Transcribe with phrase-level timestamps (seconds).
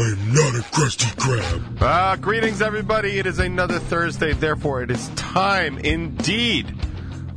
[0.00, 1.78] I'm not a Krusty Krab.
[1.80, 3.18] Ah, greetings, everybody.
[3.18, 6.72] It is another Thursday, therefore, it is time indeed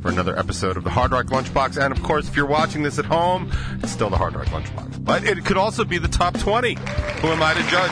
[0.00, 1.76] for another episode of the Hard Rock Lunchbox.
[1.76, 3.50] And of course, if you're watching this at home,
[3.82, 5.04] it's still the Hard Rock Lunchbox.
[5.04, 6.74] But it could also be the top 20.
[6.74, 7.90] Who am I to judge?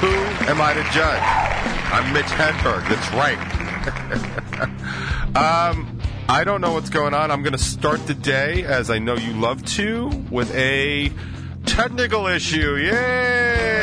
[0.00, 0.10] Who
[0.50, 1.22] am I to judge?
[1.92, 2.88] I'm Mitch Hedberg.
[2.88, 3.38] That's right.
[5.70, 7.30] um, I don't know what's going on.
[7.30, 11.12] I'm going to start the day, as I know you love to, with a
[11.78, 12.74] technical issue.
[12.74, 12.90] Yay,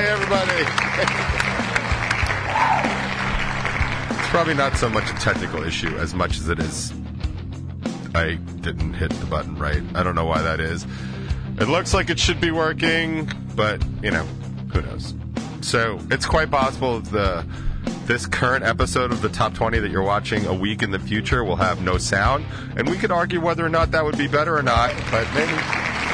[0.09, 0.51] everybody!
[4.19, 6.91] It's probably not so much a technical issue as much as it is
[8.13, 9.81] I didn't hit the button right.
[9.95, 10.85] I don't know why that is.
[11.57, 14.25] It looks like it should be working, but you know,
[14.73, 15.13] who knows.
[15.61, 17.45] So it's quite possible the
[18.07, 21.45] this current episode of the top 20 that you're watching a week in the future
[21.45, 24.57] will have no sound, and we could argue whether or not that would be better
[24.57, 26.04] or not, but maybe.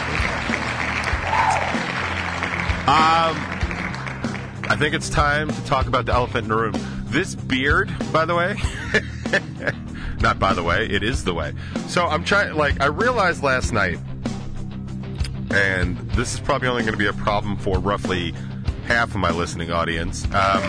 [2.93, 6.73] I think it's time to talk about the elephant in the room.
[7.05, 8.57] This beard, by the way,
[10.21, 11.53] not by the way, it is the way.
[11.87, 13.99] So I'm trying, like, I realized last night,
[15.51, 18.33] and this is probably only going to be a problem for roughly
[18.85, 20.25] half of my listening audience.
[20.25, 20.61] Um,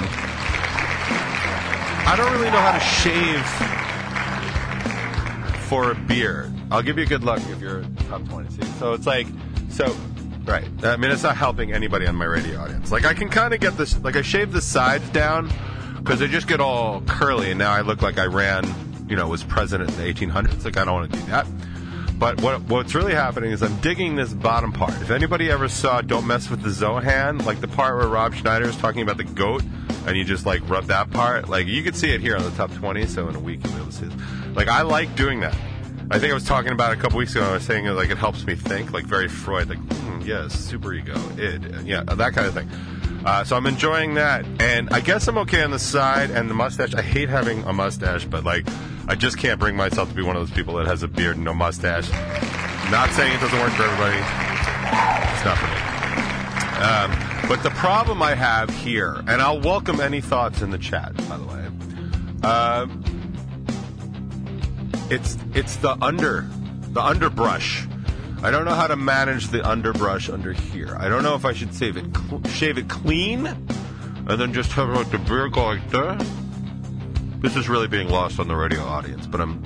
[2.05, 3.47] I don't really know how to shave
[5.69, 6.53] for a beard.
[6.71, 8.51] I'll give you a good look if you're top 20.
[8.51, 8.63] See?
[8.79, 9.27] So it's like,
[9.71, 9.97] so,
[10.45, 10.67] right.
[10.83, 12.91] I mean, it's not helping anybody on my radio audience.
[12.91, 15.51] Like, I can kind of get this, like, I shave the sides down
[15.97, 18.65] because they just get all curly, and now I look like I ran,
[19.09, 20.65] you know, was president in the 1800s.
[20.65, 21.47] Like, I don't want to do that.
[22.23, 24.93] But what what's really happening is I'm digging this bottom part.
[25.03, 28.67] If anybody ever saw Don't Mess with the Zohan, like the part where Rob Schneider
[28.67, 29.65] is talking about the goat,
[30.07, 32.53] and you just like rub that part, like you can see it here on the
[32.53, 33.07] top 20.
[33.07, 34.13] So in a week you'll be able to see it.
[34.55, 35.57] Like I like doing that.
[36.11, 37.45] I think I was talking about a couple weeks ago.
[37.45, 40.93] I was saying like it helps me think, like very Freud, like mm, yes, super
[40.93, 42.69] ego, id, yeah, that kind of thing.
[43.25, 46.55] Uh, so I'm enjoying that, and I guess I'm okay on the side and the
[46.55, 46.95] mustache.
[46.95, 48.67] I hate having a mustache, but like
[49.09, 51.37] I just can't bring myself to be one of those people that has a beard
[51.37, 52.11] and no mustache.
[52.91, 54.19] Not saying it doesn't work for everybody.
[54.19, 55.93] It's not for me.
[56.83, 61.17] Um, but the problem I have here, and I'll welcome any thoughts in the chat,
[61.29, 61.67] by the way.
[62.49, 63.22] Um,
[65.13, 66.49] it's it's the under
[66.93, 67.87] the underbrush.
[68.43, 70.97] I don't know how to manage the underbrush under here.
[70.99, 74.73] I don't know if I should save it cl- shave it clean and then just
[74.73, 76.25] have like the beard go like that.
[77.41, 79.63] This is really being lost on the radio audience, but I'm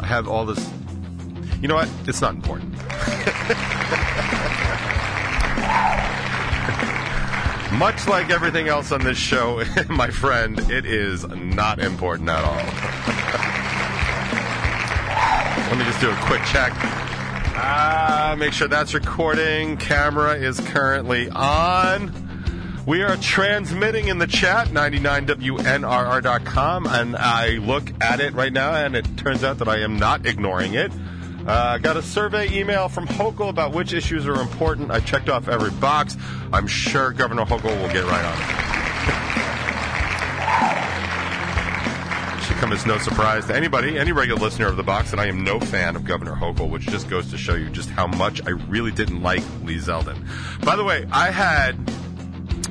[0.00, 0.66] I have all this
[1.60, 1.90] You know what?
[2.06, 2.72] It's not important.
[7.78, 13.17] Much like everything else on this show, my friend, it is not important at all.
[15.68, 16.72] Let me just do a quick check.
[16.74, 19.76] Ah, make sure that's recording.
[19.76, 22.10] Camera is currently on.
[22.86, 28.96] We are transmitting in the chat, 99WNRR.com, and I look at it right now, and
[28.96, 30.90] it turns out that I am not ignoring it.
[31.46, 34.90] I uh, got a survey email from Hochul about which issues are important.
[34.90, 36.16] I checked off every box.
[36.50, 38.67] I'm sure Governor Hochul will get right on it.
[42.48, 45.26] Should come as no surprise to anybody, any regular listener of the box, that I
[45.26, 48.40] am no fan of Governor Hochul, which just goes to show you just how much
[48.46, 50.16] I really didn't like Lee Zeldin.
[50.64, 51.74] By the way, I had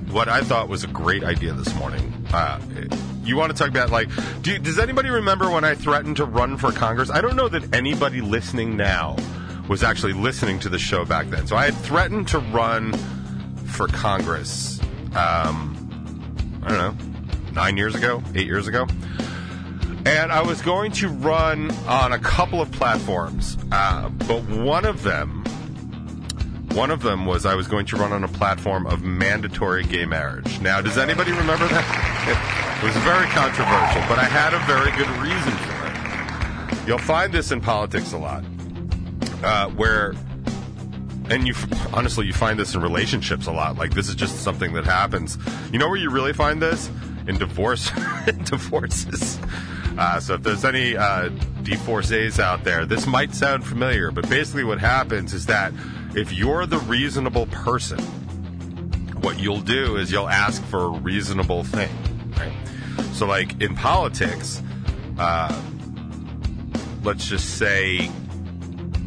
[0.10, 2.12] what I thought was a great idea this morning.
[2.34, 2.60] Uh,
[3.24, 4.10] you want to talk about like
[4.42, 7.76] do, does anybody remember when i threatened to run for congress i don't know that
[7.76, 9.18] anybody listening now
[9.68, 12.94] was actually listening to the show back then so i had threatened to run
[13.66, 14.80] for congress
[15.14, 15.76] um,
[16.64, 18.88] i don't know nine years ago eight years ago
[20.08, 25.04] and i was going to run on a couple of platforms uh, but one of
[25.04, 25.44] them
[26.78, 30.06] one of them was I was going to run on a platform of mandatory gay
[30.06, 30.62] marriage.
[30.62, 32.78] Now, does anybody remember that?
[32.78, 36.88] It was very controversial, but I had a very good reason for it.
[36.88, 38.44] You'll find this in politics a lot,
[39.44, 40.14] uh, where,
[41.32, 41.56] and you
[41.94, 43.78] honestly you find this in relationships a lot.
[43.78, 45.40] Like this is just something that happens.
[45.72, 46.92] You know where you really find this
[47.28, 47.90] in divorce,
[48.44, 49.40] divorces.
[49.98, 51.30] Uh, so if there's any uh,
[51.64, 55.74] divorcees out there, this might sound familiar, but basically what happens is that
[56.16, 58.00] if you're the reasonable person,
[59.22, 61.90] what you'll do is you'll ask for a reasonable thing,
[62.38, 62.54] right?
[63.14, 64.62] So, like in politics,
[65.18, 65.60] uh,
[67.04, 68.12] let's just say,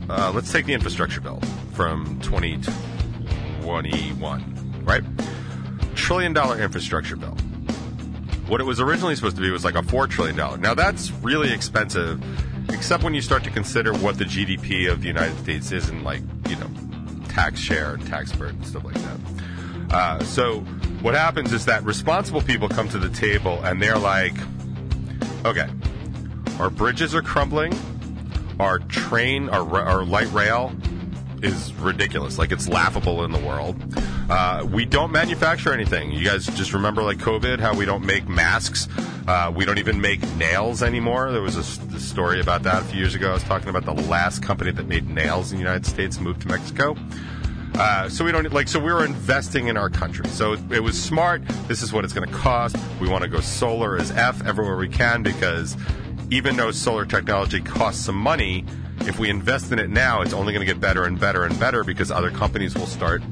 [0.08, 1.40] uh, let's take the infrastructure bill
[1.72, 5.04] from 2021, right?
[5.94, 7.36] Trillion dollar infrastructure bill.
[8.50, 10.36] What it was originally supposed to be was like a $4 trillion.
[10.60, 12.20] Now, that's really expensive,
[12.68, 16.02] except when you start to consider what the GDP of the United States is and,
[16.02, 16.68] like, you know,
[17.28, 19.18] tax share and tax burden and stuff like that.
[19.92, 20.58] Uh, so,
[21.00, 24.34] what happens is that responsible people come to the table and they're like,
[25.44, 25.68] okay,
[26.58, 27.72] our bridges are crumbling,
[28.58, 30.72] our train, our, our light rail
[31.42, 32.38] is ridiculous.
[32.38, 33.76] Like it's laughable in the world.
[34.28, 36.12] Uh, we don't manufacture anything.
[36.12, 38.88] You guys just remember like COVID, how we don't make masks.
[39.26, 41.30] Uh, we don't even make nails anymore.
[41.32, 41.64] There was a
[42.00, 43.30] story about that a few years ago.
[43.30, 46.42] I was talking about the last company that made nails in the United States moved
[46.42, 46.96] to Mexico.
[47.74, 48.68] Uh, so we don't like.
[48.68, 50.26] So we were investing in our country.
[50.28, 51.46] So it, it was smart.
[51.68, 52.76] This is what it's going to cost.
[53.00, 55.76] We want to go solar as F everywhere we can because
[56.30, 58.64] even though solar technology costs some money,
[59.06, 61.58] if we invest in it now, it's only going to get better and better and
[61.58, 63.22] better because other companies will start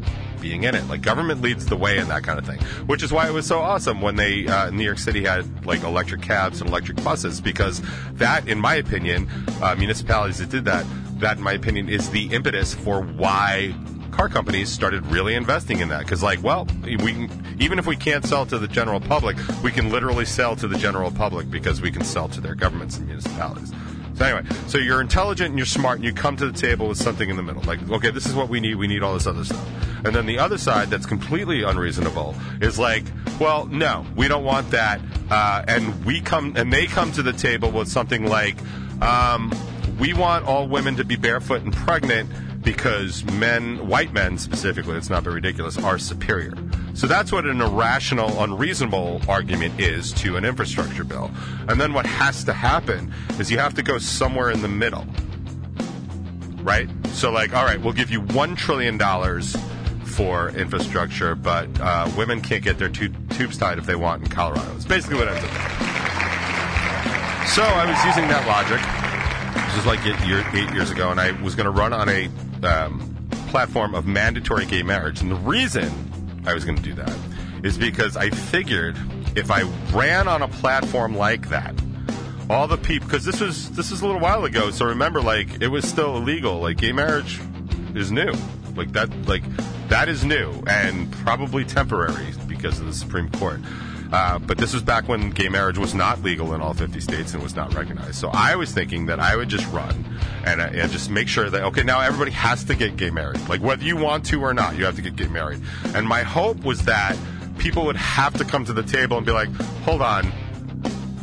[0.40, 0.86] being in it.
[0.88, 3.46] Like government leads the way in that kind of thing, which is why it was
[3.46, 7.40] so awesome when they uh, New York City had like electric cabs and electric buses
[7.40, 7.82] because
[8.14, 9.28] that, in my opinion,
[9.62, 10.86] uh, municipalities that did that,
[11.20, 13.74] that in my opinion is the impetus for why
[14.12, 17.94] car companies started really investing in that because like well we can, even if we
[17.94, 21.80] can't sell to the general public we can literally sell to the general public because
[21.80, 23.72] we can sell to their governments and municipalities
[24.20, 27.28] anyway so you're intelligent and you're smart and you come to the table with something
[27.28, 27.62] in the middle.
[27.62, 28.76] Like okay this is what we need.
[28.76, 29.66] We need all this other stuff.
[30.04, 33.04] And then the other side that's completely unreasonable is like
[33.40, 35.00] well no we don't want that.
[35.30, 38.56] Uh, and we come and they come to the table with something like
[39.02, 39.52] um,
[39.98, 42.30] we want all women to be barefoot and pregnant
[42.62, 46.55] because men, white men specifically, it's not very ridiculous, are superior.
[46.94, 51.31] So that's what an irrational, unreasonable argument is to an infrastructure bill.
[51.69, 55.06] And then what has to happen is you have to go somewhere in the middle.
[56.62, 56.88] Right?
[57.12, 58.99] So, like, all right, we'll give you $1 trillion
[60.04, 64.28] for infrastructure, but uh, women can't get their tu- tubes tied if they want in
[64.28, 64.75] Colorado.
[64.75, 65.50] It's basically what ends up.
[67.49, 68.81] So I was using that logic.
[69.66, 72.08] This was like eight, year, eight years ago, and I was going to run on
[72.08, 72.28] a
[72.64, 73.14] um,
[73.49, 75.20] platform of mandatory gay marriage.
[75.20, 77.16] And the reason I was going to do that
[77.62, 78.96] is because I figured
[79.37, 79.62] if I
[79.93, 81.75] ran on a platform like that,
[82.50, 84.70] all the people because this was this was a little while ago.
[84.70, 86.60] So remember, like it was still illegal.
[86.60, 87.40] Like gay marriage
[87.94, 88.32] is new.
[88.75, 89.43] Like that, like
[89.88, 93.61] that is new and probably temporary because of the Supreme Court.
[94.12, 97.34] Uh, but this was back when gay marriage was not legal in all 50 states
[97.34, 98.14] and was not recognized.
[98.14, 100.05] So I was thinking that I would just run
[100.44, 103.46] and, uh, and just make sure that, okay, now everybody has to get gay married.
[103.49, 105.60] Like whether you want to or not, you have to get gay married.
[105.94, 107.16] And my hope was that
[107.58, 109.50] people would have to come to the table and be like,
[109.84, 110.32] hold on,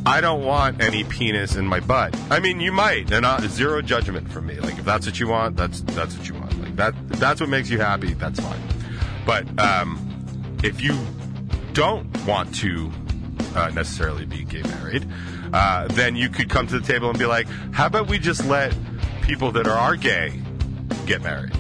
[0.05, 2.15] I don't want any penis in my butt.
[2.29, 4.59] I mean, you might, and uh, zero judgment from me.
[4.59, 6.61] Like if that's what you want, that's that's what you want.
[6.61, 8.13] Like that, that's what makes you happy.
[8.13, 8.61] That's fine.
[9.25, 10.93] But um, if you
[11.75, 12.89] don't want to
[13.53, 15.05] uh, necessarily be gay married,
[15.53, 18.45] uh, then you could come to the table and be like, "How about we just
[18.45, 18.73] let
[19.21, 20.41] people that are gay
[21.05, 21.53] get married?"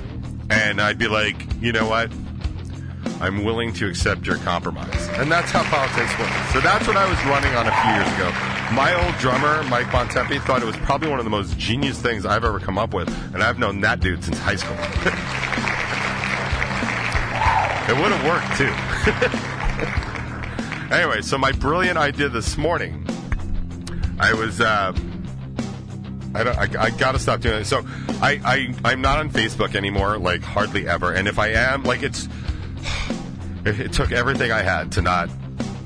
[0.49, 2.11] And I'd be like, "You know what?
[3.19, 5.07] I'm willing to accept your compromise.
[5.13, 6.53] And that's how politics works.
[6.53, 8.31] So that's what I was running on a few years ago.
[8.73, 12.25] My old drummer, Mike Bontempi, thought it was probably one of the most genius things
[12.25, 14.75] I've ever come up with, and I've known that dude since high school.
[17.87, 19.61] it would have worked too.
[20.91, 23.05] anyway, so my brilliant idea this morning,
[24.19, 24.61] I was.
[24.61, 24.93] Uh,
[26.33, 27.65] I, don't, I, I gotta stop doing it.
[27.65, 27.85] So
[28.21, 31.13] I, I I'm not on Facebook anymore, like hardly ever.
[31.13, 32.27] And if I am, like it's
[33.65, 35.29] it, it took everything I had to not,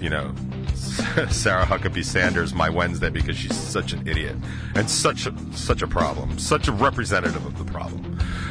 [0.01, 0.33] you know,
[1.29, 4.35] Sarah Huckabee Sanders my Wednesday because she's such an idiot
[4.75, 8.08] and such a, such a problem, such a representative of the problem.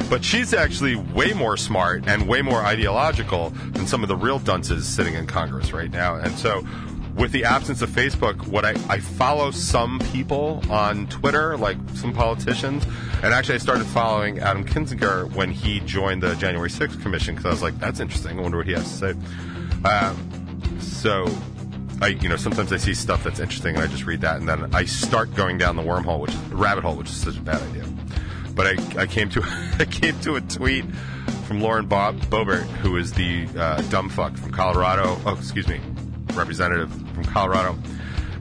[0.09, 4.39] But she's actually way more smart and way more ideological than some of the real
[4.39, 6.15] dunces sitting in Congress right now.
[6.15, 6.65] And so,
[7.15, 12.13] with the absence of Facebook, what I, I follow some people on Twitter, like some
[12.13, 12.85] politicians,
[13.21, 17.45] and actually I started following Adam Kinzinger when he joined the January 6th Commission because
[17.45, 18.39] I was like, that's interesting.
[18.39, 19.19] I wonder what he has to say.
[19.83, 21.27] Um, so
[22.01, 24.47] I, you know, sometimes I see stuff that's interesting and I just read that, and
[24.47, 27.41] then I start going down the wormhole, which is rabbit hole, which is such a
[27.41, 27.83] bad idea.
[28.59, 29.41] But I, I came to
[29.79, 30.83] I came to a tweet
[31.47, 35.17] from Lauren Bob, Boebert, who is the uh, dumb fuck from Colorado.
[35.25, 35.79] Oh, excuse me,
[36.33, 37.77] representative from Colorado,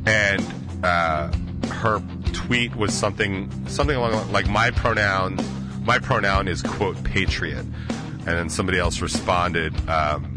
[0.07, 0.45] and
[0.83, 1.31] uh,
[1.69, 5.39] her tweet was something something along like my pronoun.
[5.85, 9.73] My pronoun is quote patriot, and then somebody else responded.
[9.89, 10.37] Um,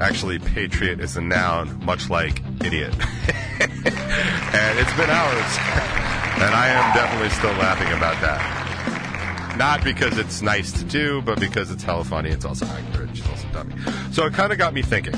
[0.00, 2.94] Actually, patriot is a noun, much like idiot.
[3.60, 6.10] and it's been hours.
[6.36, 9.56] and I am definitely still laughing about that.
[9.56, 12.30] Not because it's nice to do, but because it's hella funny.
[12.30, 13.16] It's also accurate.
[13.16, 13.74] She's also dummy.
[14.10, 15.14] So it kind of got me thinking.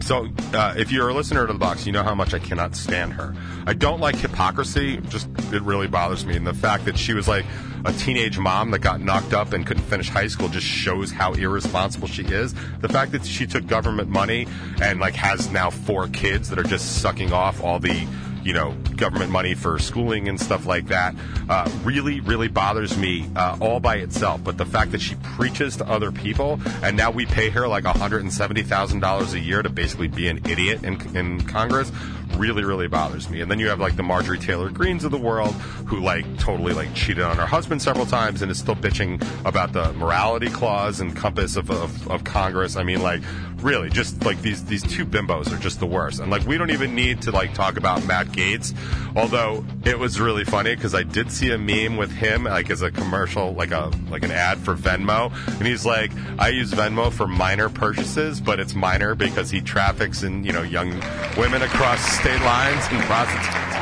[0.00, 2.76] So, uh, if you're a listener to the box, you know how much I cannot
[2.76, 3.34] stand her.
[3.66, 4.98] I don't like hypocrisy.
[5.08, 7.46] Just it really bothers me, and the fact that she was like
[7.86, 11.32] a teenage mom that got knocked up and couldn't finish high school just shows how
[11.32, 12.54] irresponsible she is.
[12.80, 14.46] The fact that she took government money
[14.82, 18.06] and like has now four kids that are just sucking off all the
[18.44, 21.14] you know, government money for schooling and stuff like that,
[21.48, 24.44] uh, really, really bothers me uh, all by itself.
[24.44, 27.84] But the fact that she preaches to other people, and now we pay her like
[27.84, 31.90] $170,000 a year to basically be an idiot in, in Congress,
[32.36, 33.40] really, really bothers me.
[33.40, 35.54] And then you have like the Marjorie Taylor Greenes of the world
[35.86, 39.72] who like totally like cheated on her husband several times and is still bitching about
[39.72, 42.76] the morality clause and compass of, of, of Congress.
[42.76, 43.22] I mean, like,
[43.64, 46.20] really, just like these these two bimbos are just the worst.
[46.20, 48.74] And like, we don't even need to like talk about Matt Gaetz,
[49.16, 52.82] although it was really funny because I did see a meme with him like as
[52.82, 57.12] a commercial, like a like an ad for Venmo, and he's like, I use Venmo
[57.12, 60.90] for minor purchases, but it's minor because he traffics in you know young
[61.36, 63.76] women across state lines and prostitutes.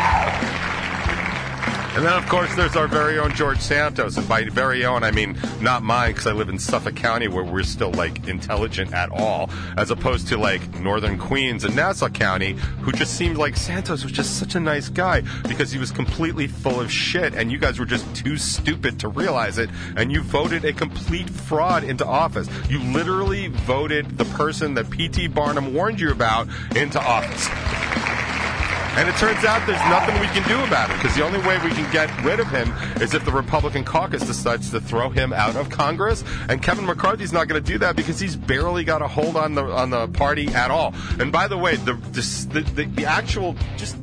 [1.94, 4.16] And then, of course, there's our very own George Santos.
[4.16, 7.44] And by very own, I mean not mine, because I live in Suffolk County, where
[7.44, 12.54] we're still like intelligent at all, as opposed to like Northern Queens and Nassau County,
[12.80, 16.48] who just seemed like Santos was just such a nice guy because he was completely
[16.48, 20.20] full of shit, and you guys were just too stupid to realize it, and you
[20.20, 22.48] voted a complete fraud into office.
[22.68, 25.28] You literally voted the person that P.T.
[25.28, 28.31] Barnum warned you about into office.
[28.94, 31.56] And it turns out there's nothing we can do about it because the only way
[31.64, 32.70] we can get rid of him
[33.00, 36.22] is if the Republican caucus decides to throw him out of Congress.
[36.48, 39.54] And Kevin McCarthy's not going to do that because he's barely got a hold on
[39.54, 40.94] the on the party at all.
[41.18, 43.96] And by the way, the the, the, the actual just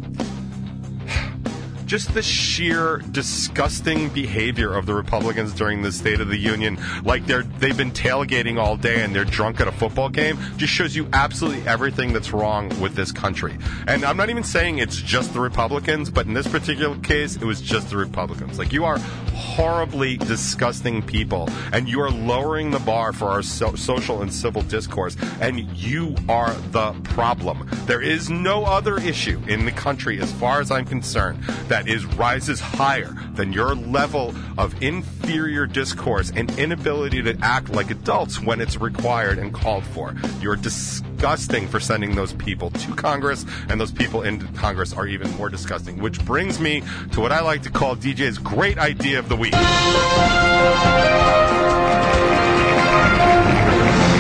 [1.90, 7.26] just the sheer disgusting behavior of the Republicans during the State of the Union, like
[7.26, 10.96] they're they've been tailgating all day and they're drunk at a football game, just shows
[10.96, 13.58] you absolutely everything that's wrong with this country.
[13.88, 17.44] And I'm not even saying it's just the Republicans, but in this particular case, it
[17.44, 18.60] was just the Republicans.
[18.60, 19.00] Like you are
[19.34, 24.62] horribly disgusting people, and you are lowering the bar for our so- social and civil
[24.62, 27.68] discourse, and you are the problem.
[27.86, 32.06] There is no other issue in the country, as far as I'm concerned, that is
[32.06, 38.60] rises higher than your level of inferior discourse and inability to act like adults when
[38.60, 40.16] it's required and called for.
[40.42, 45.30] You're disgusting for sending those people to Congress, and those people in Congress are even
[45.38, 46.02] more disgusting.
[46.02, 49.54] Which brings me to what I like to call DJ's great idea of the week.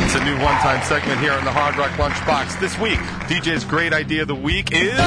[0.05, 2.59] It's a new one-time segment here on the Hard Rock Lunchbox.
[2.59, 2.99] This week,
[3.29, 4.97] DJ's great idea of the week is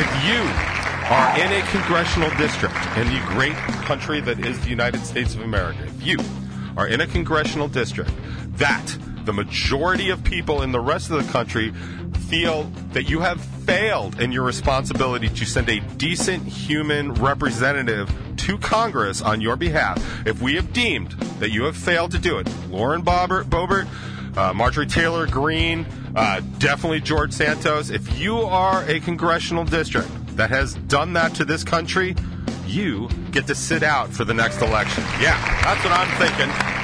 [0.00, 0.40] if you
[1.12, 5.42] are in a congressional district in the great country that is the United States of
[5.42, 6.16] America, if you
[6.74, 8.10] are in a congressional district
[8.56, 11.74] that the majority of people in the rest of the country
[12.30, 18.56] feel that you have failed in your responsibility to send a decent human representative to
[18.56, 22.48] Congress on your behalf, if we have deemed that you have failed to do it,
[22.70, 23.86] Lauren Bobert, Boebert
[24.36, 30.50] uh, Marjorie Taylor Greene, uh, definitely George Santos, if you are a congressional district that
[30.50, 32.14] has done that to this country,
[32.66, 35.02] you get to sit out for the next election.
[35.20, 36.80] Yeah, that's what I'm thinking.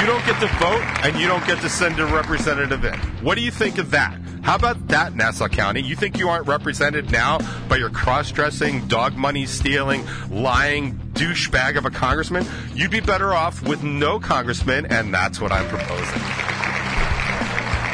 [0.00, 2.98] You don't get to vote and you don't get to send a representative in.
[3.22, 4.18] What do you think of that?
[4.42, 5.82] How about that, Nassau County?
[5.82, 7.38] You think you aren't represented now
[7.68, 12.44] by your cross dressing, dog money stealing, lying douchebag of a congressman?
[12.74, 16.51] You'd be better off with no congressman, and that's what I'm proposing.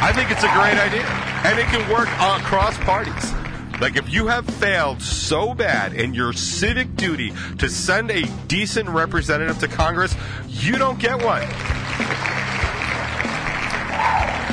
[0.00, 1.04] I think it's a great idea,
[1.44, 3.32] and it can work across parties.
[3.80, 8.88] Like if you have failed so bad in your civic duty to send a decent
[8.88, 10.14] representative to Congress,
[10.48, 11.42] you don't get one.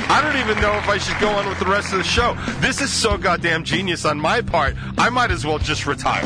[0.08, 2.36] I don't even know if I should go on with the rest of the show.
[2.60, 4.76] This is so goddamn genius on my part.
[4.96, 6.24] I might as well just retire.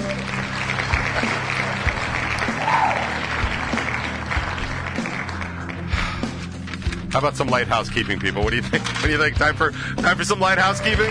[7.11, 8.43] How about some light housekeeping, people?
[8.45, 8.85] What do you think?
[8.85, 9.37] What do you think?
[9.37, 11.11] Time for time for some light housekeeping?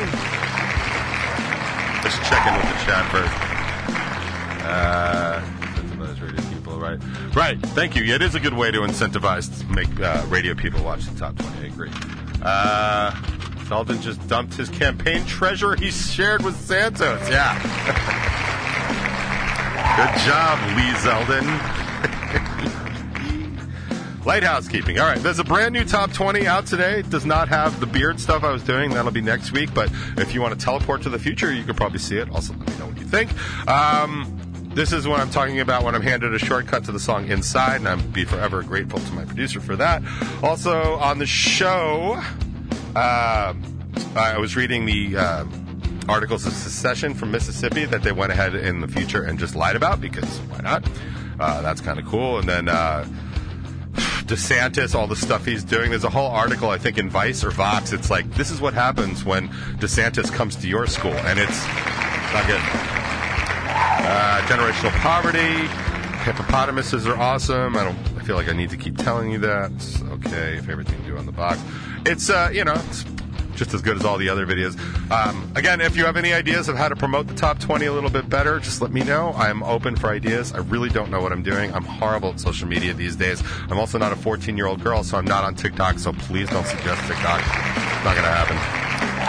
[2.03, 3.33] Let's check in with the chat first.
[4.65, 6.99] Uh, incentivize radio people, right?
[7.35, 7.59] Right.
[7.75, 8.03] Thank you.
[8.03, 11.35] Yeah, it is a good way to incentivize make uh, radio people watch the top
[11.37, 11.63] twenty.
[11.63, 11.91] I agree.
[12.41, 13.11] Uh,
[13.65, 17.29] Zeldin just dumped his campaign treasure he shared with Santos.
[17.29, 17.59] Yeah.
[19.99, 21.88] Good job, Lee Zeldin.
[24.29, 24.99] Light housekeeping.
[24.99, 26.99] All right, there's a brand new top 20 out today.
[26.99, 28.91] It does not have the beard stuff I was doing.
[28.91, 29.73] That'll be next week.
[29.73, 32.29] But if you want to teleport to the future, you can probably see it.
[32.29, 33.31] Also, let me know what you think.
[33.67, 34.39] Um,
[34.75, 37.77] this is what I'm talking about when I'm handed a shortcut to the song Inside,
[37.77, 40.03] and I'm be forever grateful to my producer for that.
[40.43, 42.21] Also, on the show,
[42.95, 43.53] uh,
[44.15, 45.17] I was reading the.
[45.17, 45.45] Uh,
[46.07, 49.75] articles of secession from Mississippi that they went ahead in the future and just lied
[49.75, 50.83] about because why not?
[51.39, 52.39] Uh, that's kind of cool.
[52.39, 53.05] And then uh,
[54.29, 55.89] DeSantis, all the stuff he's doing.
[55.89, 57.91] There's a whole article, I think, in Vice or Vox.
[57.91, 61.65] It's like this is what happens when DeSantis comes to your school, and it's
[62.31, 62.61] not good.
[64.11, 65.67] Uh, generational poverty.
[66.23, 67.75] Hippopotamuses are awesome.
[67.75, 67.97] I don't.
[68.19, 69.71] I feel like I need to keep telling you that.
[69.71, 71.59] It's okay, favorite thing to do on the box.
[72.05, 73.03] It's uh, you know, it's
[73.59, 74.79] just as good as all the other videos.
[75.11, 77.93] Um, again, if you have any ideas of how to promote the top 20 a
[77.93, 79.33] little bit better, just let me know.
[79.37, 80.53] I'm open for ideas.
[80.53, 81.71] I really don't know what I'm doing.
[81.73, 83.43] I'm horrible at social media these days.
[83.69, 86.49] I'm also not a 14 year old girl, so I'm not on TikTok, so please
[86.49, 87.41] don't suggest TikTok.
[87.41, 88.79] It's not going to happen.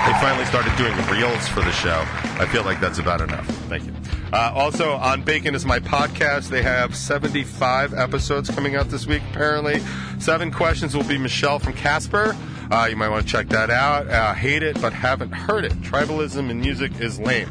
[0.07, 2.05] They finally started doing reels for the show.
[2.41, 3.47] I feel like that's about enough.
[3.69, 3.93] Thank you.
[4.33, 6.49] Uh, also, on Bacon is my podcast.
[6.49, 9.81] They have 75 episodes coming out this week, apparently.
[10.21, 12.37] Seven questions will be Michelle from Casper.
[12.71, 14.09] Uh, you might want to check that out.
[14.09, 15.73] Uh, hate it, but haven't heard it.
[15.83, 17.51] Tribalism in music is lame.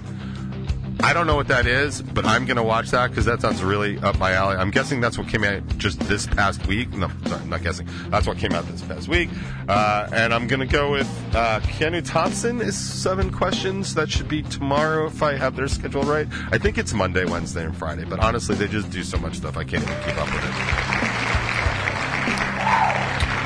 [1.01, 3.63] I don't know what that is, but I'm going to watch that because that sounds
[3.63, 4.57] really up my alley.
[4.57, 6.91] I'm guessing that's what came out just this past week.
[6.91, 7.87] No, sorry, I'm not guessing.
[8.09, 9.29] That's what came out this past week.
[9.69, 13.93] Uh, and I'm going to go with uh, Keanu Thompson is seven questions.
[13.95, 16.27] That should be tomorrow if I have their schedule right.
[16.51, 18.03] I think it's Monday, Wednesday, and Friday.
[18.03, 20.98] But honestly, they just do so much stuff I can't even keep up with it.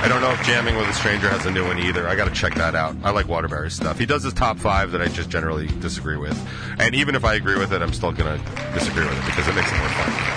[0.03, 2.09] I don't know if Jamming with a Stranger has a new one either.
[2.09, 2.93] I got to check that out.
[3.03, 3.97] I like Waterbury stuff.
[3.97, 6.37] He does his top five that I just generally disagree with,
[6.77, 8.37] and even if I agree with it, I'm still gonna
[8.73, 10.33] disagree with it because it makes it more fun.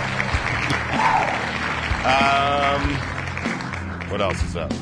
[2.07, 2.91] Um,
[4.09, 4.73] what else is up?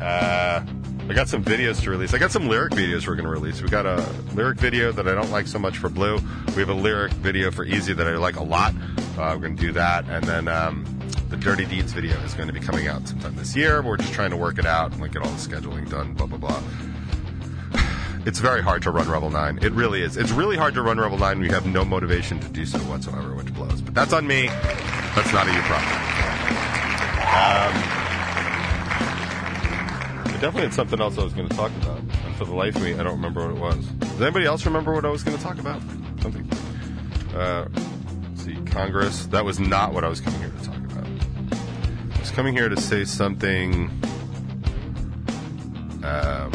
[0.00, 0.64] Uh,
[1.10, 2.14] I got some videos to release.
[2.14, 3.60] I got some lyric videos we're going to release.
[3.60, 4.02] We got a
[4.32, 6.18] lyric video that I don't like so much for Blue.
[6.56, 8.72] We have a lyric video for Easy that I like a lot.
[9.18, 11.01] Uh, we're going to do that, and then um,
[11.32, 13.80] the Dirty Deeds video is going to be coming out sometime this year.
[13.80, 16.12] We're just trying to work it out and like get all the scheduling done.
[16.12, 16.62] Blah blah blah.
[18.24, 19.58] It's very hard to run Revel Nine.
[19.62, 20.16] It really is.
[20.16, 22.78] It's really hard to run Revel Nine when you have no motivation to do so
[22.80, 23.80] whatsoever, which blows.
[23.80, 24.46] But that's on me.
[24.46, 25.92] That's not a you problem.
[27.34, 27.82] Um,
[30.38, 32.82] definitely had something else I was going to talk about, and for the life of
[32.82, 33.86] me, I don't remember what it was.
[33.86, 35.80] Does anybody else remember what I was going to talk about?
[36.20, 36.48] Something.
[37.34, 37.66] Uh,
[38.36, 39.26] see, Congress.
[39.26, 40.81] That was not what I was coming here to talk about.
[42.22, 43.90] Was coming here to say something.
[46.04, 46.52] Um,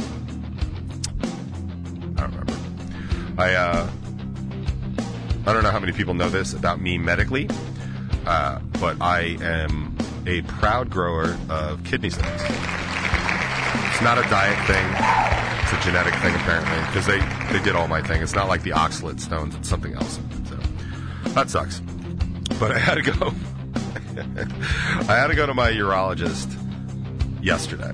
[2.16, 2.54] I don't remember.
[3.38, 3.90] I uh,
[5.46, 7.50] I don't know how many people know this about me medically,
[8.26, 9.94] uh, but I am
[10.26, 12.42] a proud grower of kidney stones.
[12.42, 14.86] It's not a diet thing.
[15.64, 17.20] It's a genetic thing, apparently, because they,
[17.52, 18.22] they did all my thing.
[18.22, 19.54] It's not like the oxalate stones.
[19.56, 20.18] It's something else.
[20.48, 20.56] So
[21.32, 21.82] that sucks.
[22.58, 23.34] But I had to go.
[25.10, 26.56] I had to go to my urologist
[27.42, 27.92] yesterday.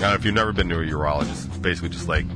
[0.00, 2.26] Now, if you've never been to a urologist, it's basically just like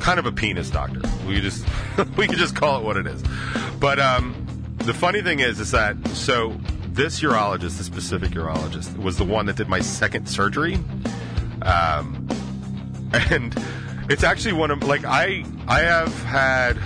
[0.00, 1.00] kind of a penis doctor.
[1.26, 1.64] We just
[2.16, 3.22] we could just call it what it is.
[3.78, 4.46] But um,
[4.78, 9.46] the funny thing is, is that so this urologist, this specific urologist, was the one
[9.46, 10.74] that did my second surgery,
[11.62, 12.26] um,
[13.12, 13.54] and
[14.08, 16.76] it's actually one of like I I have had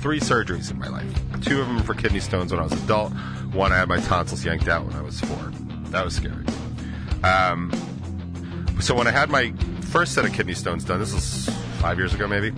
[0.00, 1.06] three surgeries in my life.
[1.42, 3.12] Two of them for kidney stones when I was adult.
[3.52, 5.52] One I had my tonsils yanked out when I was four.
[5.90, 6.44] That was scary.
[7.22, 7.70] Um,
[8.80, 9.52] so when I had my
[9.90, 11.48] first set of kidney stones done, this was
[11.80, 12.52] five years ago maybe.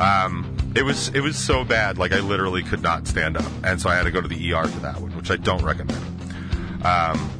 [0.00, 3.80] Um, it was it was so bad, like I literally could not stand up, and
[3.80, 6.00] so I had to go to the ER for that one, which I don't recommend.
[6.84, 7.30] Um,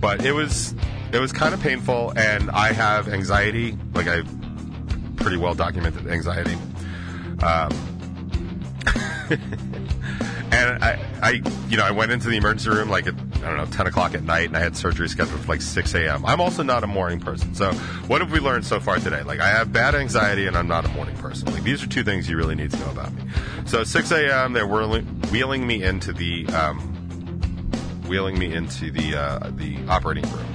[0.00, 0.74] but it was
[1.12, 4.22] it was kind of painful, and I have anxiety, like I
[5.16, 6.56] pretty well documented anxiety.
[7.42, 7.70] Um,
[10.50, 11.30] and I, I,
[11.68, 14.14] you know, I went into the emergency room like at I don't know ten o'clock
[14.14, 16.26] at night, and I had surgery scheduled for like six a.m.
[16.26, 17.54] I'm also not a morning person.
[17.54, 17.72] So
[18.06, 19.22] what have we learned so far today?
[19.22, 21.50] Like I have bad anxiety, and I'm not a morning person.
[21.52, 23.22] Like these are two things you really need to know about me.
[23.66, 24.52] So six a.m.
[24.52, 26.80] They're whirling, wheeling me into the, um,
[28.08, 30.52] wheeling me into the uh, the operating room,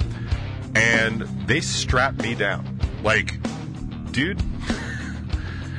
[0.75, 2.79] and they strapped me down.
[3.03, 3.39] Like,
[4.11, 4.41] dude.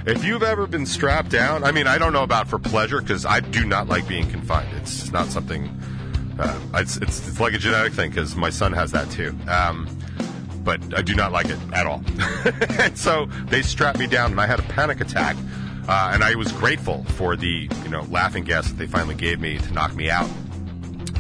[0.07, 3.27] If you've ever been strapped down, I mean, I don't know about for pleasure because
[3.27, 4.69] I do not like being confined.
[4.77, 5.69] It's not something.
[6.39, 9.37] Uh, it's, it's it's like a genetic thing because my son has that too.
[9.49, 9.89] Um,
[10.63, 12.05] but I do not like it at all.
[12.95, 15.37] so they strapped me down, and I had a panic attack
[15.89, 19.41] Uh, and I was grateful for the you know laughing gas that they finally gave
[19.41, 20.29] me to knock me out.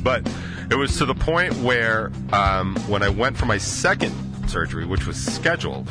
[0.02, 0.28] But
[0.70, 4.12] it was to the point where um, when I went for my second
[4.48, 5.88] surgery, which was scheduled,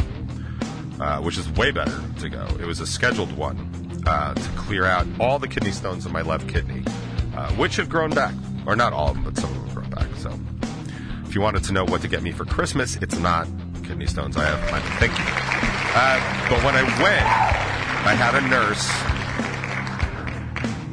[0.99, 2.45] uh, which is way better to go.
[2.59, 3.57] It was a scheduled one
[4.05, 6.83] uh, to clear out all the kidney stones in my left kidney,
[7.35, 8.33] uh, which have grown back,
[8.65, 10.15] or not all of them, but some of them have grown back.
[10.17, 10.39] So,
[11.25, 13.47] if you wanted to know what to get me for Christmas, it's not
[13.83, 14.37] kidney stones.
[14.37, 14.87] I have plenty.
[14.99, 15.25] Thank you.
[15.97, 17.25] Uh, but when I went,
[18.05, 19.15] I had a nurse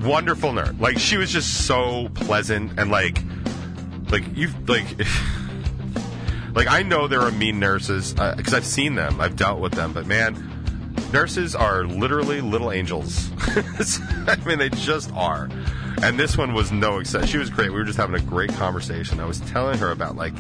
[0.05, 0.75] wonderful nurse.
[0.79, 3.23] Like she was just so pleasant and like,
[4.11, 4.85] like you like,
[6.55, 9.93] like I know there are mean nurses because I've seen them, I've dealt with them,
[9.93, 10.35] but man,
[11.13, 13.31] nurses are literally little angels.
[14.27, 15.49] I mean, they just are.
[16.03, 17.29] And this one was no exception.
[17.29, 17.71] She was great.
[17.71, 19.21] We were just having a great conversation.
[19.21, 20.35] I was telling her about like.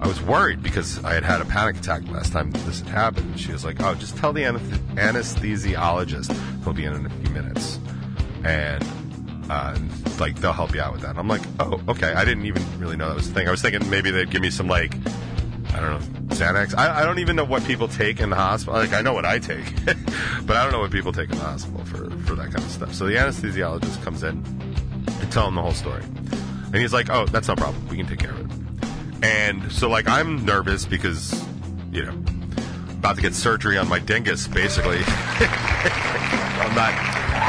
[0.00, 3.40] I was worried because I had had a panic attack last time this had happened.
[3.40, 7.30] She was like, "Oh, just tell the anesthe- anesthesiologist he'll be in in a few
[7.30, 7.80] minutes."
[8.44, 8.84] and
[9.50, 9.76] uh,
[10.18, 11.10] like they'll help you out with that.
[11.10, 12.12] And I'm like, oh, okay.
[12.12, 13.48] I didn't even really know that was the thing.
[13.48, 14.94] I was thinking maybe they'd give me some like,
[15.74, 16.76] I don't know, Xanax.
[16.76, 18.74] I, I don't even know what people take in the hospital.
[18.74, 21.44] Like I know what I take, but I don't know what people take in the
[21.44, 22.94] hospital for for that kind of stuff.
[22.94, 24.44] So the anesthesiologist comes in
[25.20, 27.86] and tell him the whole story, and he's like, oh, that's no problem.
[27.88, 29.24] We can take care of it.
[29.24, 31.44] And so like I'm nervous because
[31.92, 32.14] you know
[32.98, 34.98] about to get surgery on my dingus, basically.
[35.06, 36.92] I'm not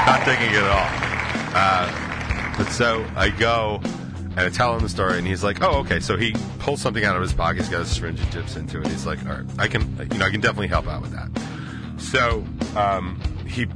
[0.05, 0.89] not thinking it at all.
[1.55, 3.81] Uh, but so I go
[4.39, 7.03] and I tell him the story, and he's like, "Oh, okay." So he pulls something
[7.03, 7.57] out of his pocket.
[7.57, 8.87] He's got a syringe and dips into it.
[8.87, 11.29] He's like, "All right, I can, you know, I can definitely help out with that."
[11.99, 12.45] So
[12.77, 13.67] um, he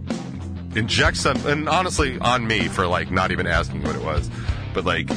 [0.73, 4.29] injects some, and honestly, on me for like not even asking what it was,
[4.73, 5.09] but like,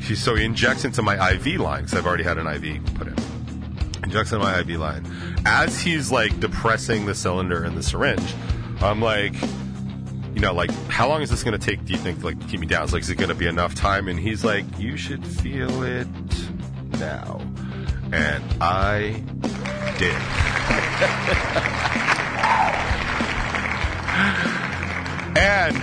[0.00, 3.08] he so he injects into my IV line because I've already had an IV put
[3.08, 3.16] in.
[4.04, 5.04] Injects into my IV line.
[5.44, 8.32] As he's like depressing the cylinder and the syringe,
[8.80, 9.34] I'm like,
[10.34, 11.84] you know, like, how long is this going to take?
[11.84, 12.82] Do you think, like, keep me down?
[12.82, 14.08] It's like, is it going to be enough time?
[14.08, 16.08] And he's like, you should feel it
[16.98, 17.40] now.
[18.12, 19.22] And I
[19.98, 20.14] did.
[25.38, 25.76] and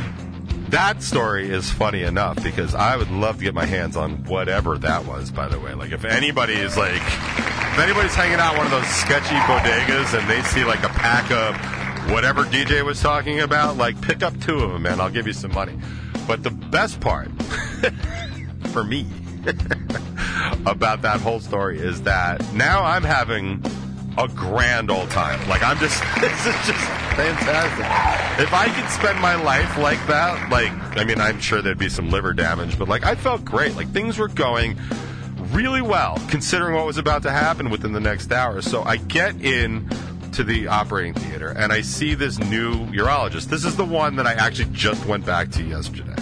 [0.72, 4.78] that story is funny enough because I would love to get my hands on whatever
[4.80, 5.74] that was, by the way.
[5.74, 10.30] Like, if anybody is like, if anybody's hanging out one of those sketchy bodegas and
[10.30, 14.60] they see like a pack of whatever DJ was talking about, like pick up two
[14.60, 15.00] of them, man.
[15.00, 15.78] I'll give you some money.
[16.28, 17.30] But the best part
[18.72, 19.06] for me
[20.66, 23.64] about that whole story is that now I'm having
[24.18, 25.48] a grand old time.
[25.50, 26.86] Like I'm just, this is just
[27.16, 28.44] fantastic.
[28.44, 31.90] If I could spend my life like that, like, I mean, I'm sure there'd be
[31.90, 33.76] some liver damage, but like I felt great.
[33.76, 34.78] Like things were going
[35.52, 38.62] really well considering what was about to happen within the next hour.
[38.62, 39.90] So I get in
[40.34, 43.46] to the operating theater and I see this new urologist.
[43.46, 46.16] This is the one that I actually just went back to yesterday.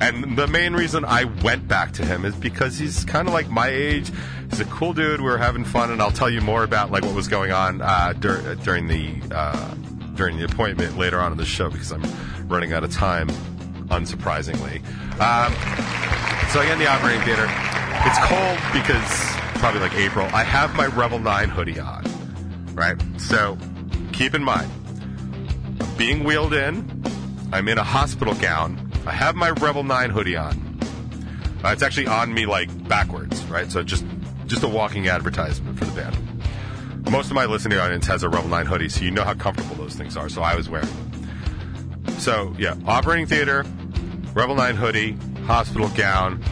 [0.00, 3.48] And the main reason I went back to him is because he's kind of like
[3.48, 4.10] my age.
[4.50, 5.20] He's a cool dude.
[5.20, 7.80] We were having fun, and I'll tell you more about like what was going on
[7.80, 9.74] uh, dur- during the uh,
[10.14, 12.04] during the appointment later on in the show because I'm
[12.46, 13.28] running out of time,
[13.88, 14.84] unsurprisingly.
[15.18, 15.52] Um,
[16.50, 17.46] so I get in the operating theater.
[18.04, 20.26] It's cold because probably like April.
[20.26, 22.04] I have my Revel Nine hoodie on
[22.76, 22.96] right?
[23.18, 23.58] So
[24.12, 24.70] keep in mind,
[25.80, 27.02] I'm being wheeled in.
[27.52, 28.92] I'm in a hospital gown.
[29.06, 30.78] I have my Revel 9 hoodie on.
[31.64, 33.70] Uh, it's actually on me like backwards, right?
[33.72, 34.04] So just
[34.46, 36.16] just a walking advertisement for the band.
[37.10, 39.74] Most of my listening audience has a Revel 9 hoodie, so you know how comfortable
[39.76, 40.28] those things are.
[40.28, 42.18] So I was wearing them.
[42.18, 43.64] So yeah, operating theater,
[44.34, 46.42] Revel 9 hoodie, hospital gown,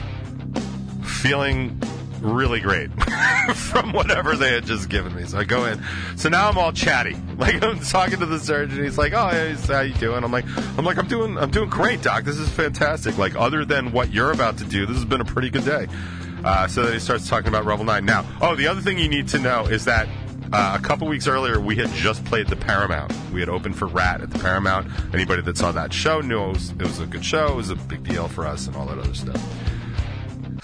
[1.05, 1.79] feeling
[2.25, 2.91] really great
[3.55, 5.25] from whatever they had just given me.
[5.27, 5.83] So I go in.
[6.17, 7.17] So now I'm all chatty.
[7.35, 8.85] Like I'm talking to the surgeon.
[8.85, 9.29] He's like, "Oh,
[9.67, 10.45] how you doing?" I'm like,
[10.79, 12.23] "I'm like, I'm doing, I'm doing great, doc.
[12.23, 13.19] This is fantastic.
[13.19, 15.89] Like, other than what you're about to do, this has been a pretty good day."
[16.45, 18.05] Uh, so then he starts talking about Revel Nine.
[18.05, 20.07] Now, oh, the other thing you need to know is that
[20.53, 23.13] uh, a couple weeks earlier, we had just played the Paramount.
[23.33, 24.89] We had opened for Ratt at the Paramount.
[25.13, 27.49] Anybody that saw that show knew it was, it was a good show.
[27.49, 29.43] It was a big deal for us and all that other stuff.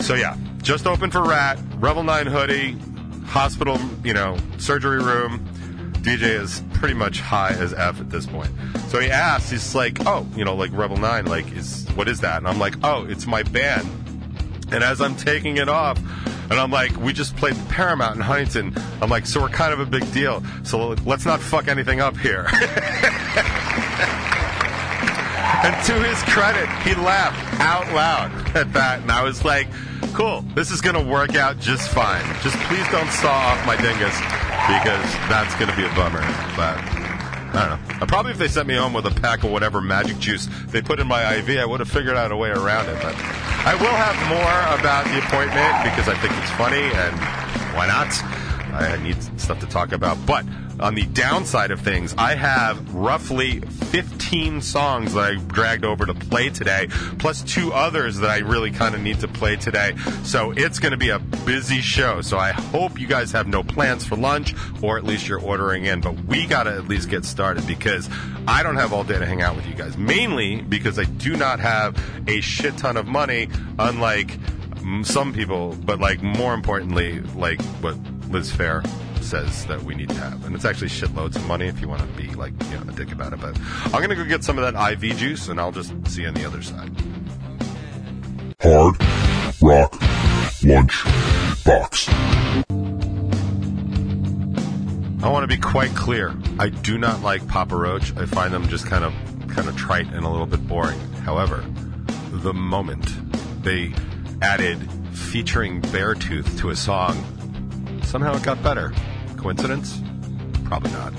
[0.00, 2.76] So yeah, just open for Ratt, Revel 9 hoodie,
[3.26, 5.46] hospital, you know, surgery room.
[6.02, 8.50] DJ is pretty much high as F at this point.
[8.88, 12.20] So he asks, he's like, oh, you know, like Revel 9, like, is what is
[12.20, 12.38] that?
[12.38, 13.86] And I'm like, oh, it's my band.
[14.72, 15.98] And as I'm taking it off,
[16.50, 18.74] and I'm like, we just played Paramount in Huntington.
[19.00, 20.42] I'm like, so we're kind of a big deal.
[20.64, 22.46] So let's not fuck anything up here.
[25.62, 29.02] and to his credit, he laughed out loud at that.
[29.02, 29.68] And I was like,
[30.14, 32.24] cool, this is going to work out just fine.
[32.42, 34.16] Just please don't saw off my dingus
[34.68, 36.20] because that's going to be a bummer.
[36.56, 36.78] But
[37.52, 37.96] I don't know.
[38.02, 40.82] Uh, Probably if they sent me home with a pack of whatever magic juice they
[40.82, 42.96] put in my IV, I would have figured out a way around it.
[43.02, 43.14] But
[43.66, 47.40] I will have more about the appointment because I think it's funny and
[47.76, 48.06] why not?
[48.72, 50.24] I need stuff to talk about.
[50.26, 50.44] But
[50.80, 56.14] on the downside of things, I have roughly 15 songs that I dragged over to
[56.14, 56.88] play today,
[57.18, 59.94] plus two others that I really kind of need to play today.
[60.24, 62.22] So it's going to be a busy show.
[62.22, 65.84] So I hope you guys have no plans for lunch, or at least you're ordering
[65.84, 66.00] in.
[66.00, 68.08] But we got to at least get started because
[68.46, 69.96] I don't have all day to hang out with you guys.
[69.96, 74.38] Mainly because I do not have a shit ton of money, unlike
[75.02, 77.96] some people, but like more importantly, like what
[78.30, 78.86] Liz Phair
[79.22, 80.44] says that we need to have.
[80.46, 82.92] And it's actually shitloads of money if you want to be like, you know, a
[82.92, 83.40] dick about it.
[83.40, 86.22] But I'm going to go get some of that IV juice and I'll just see
[86.22, 86.90] you on the other side.
[88.62, 88.96] Hard
[89.62, 90.00] Rock
[90.62, 91.04] Lunch
[91.64, 92.08] Box.
[95.22, 96.34] I want to be quite clear.
[96.58, 98.16] I do not like Papa Roach.
[98.16, 99.12] I find them just kind of
[99.48, 100.98] kind of trite and a little bit boring.
[101.24, 101.64] However,
[102.30, 103.06] the moment
[103.62, 103.92] they
[104.40, 104.78] added
[105.12, 107.22] featuring Beartooth to a song,
[108.10, 108.92] somehow it got better.
[109.36, 110.02] Coincidence?
[110.64, 111.14] Probably not.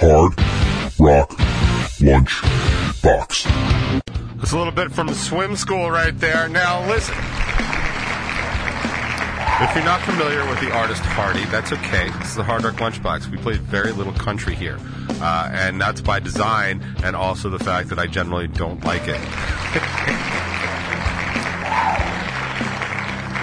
[0.00, 0.34] Hard
[0.98, 1.30] Rock
[2.00, 2.42] Lunch
[3.00, 3.44] Box.
[4.36, 6.48] That's a little bit from swim school right there.
[6.48, 7.14] Now listen.
[9.60, 12.10] If you're not familiar with the artist Hardy, that's okay.
[12.18, 13.30] This is the Hard Rock Lunchbox.
[13.30, 14.78] We play very little country here.
[15.20, 19.16] Uh, and that's by design and also the fact that I generally don't like it.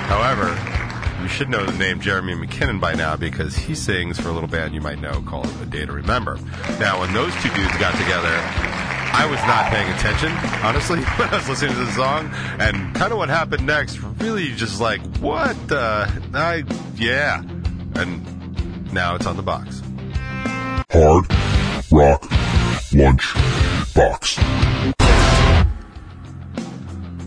[0.08, 0.64] However,
[1.26, 4.48] you should know the name Jeremy McKinnon by now because he sings for a little
[4.48, 6.38] band you might know called A Day to Remember.
[6.80, 10.32] Now, when those two dudes got together, I was not paying attention,
[10.64, 12.30] honestly, when I was listening to the song.
[12.60, 16.08] And kind of what happened next really just like, what the?
[16.36, 16.64] I,
[16.96, 17.42] yeah.
[17.96, 19.82] And now it's on the box.
[20.92, 21.26] Hard
[21.92, 22.24] Rock
[22.94, 23.34] Lunch
[23.96, 24.38] Box.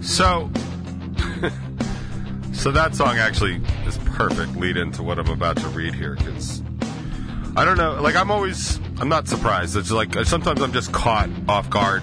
[0.00, 0.48] So,
[2.58, 6.60] so that song actually is perfect lead into what I'm about to read here because
[7.56, 8.00] I don't know.
[8.02, 9.76] Like I'm always, I'm not surprised.
[9.76, 12.02] It's like sometimes I'm just caught off guard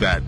[0.00, 0.22] that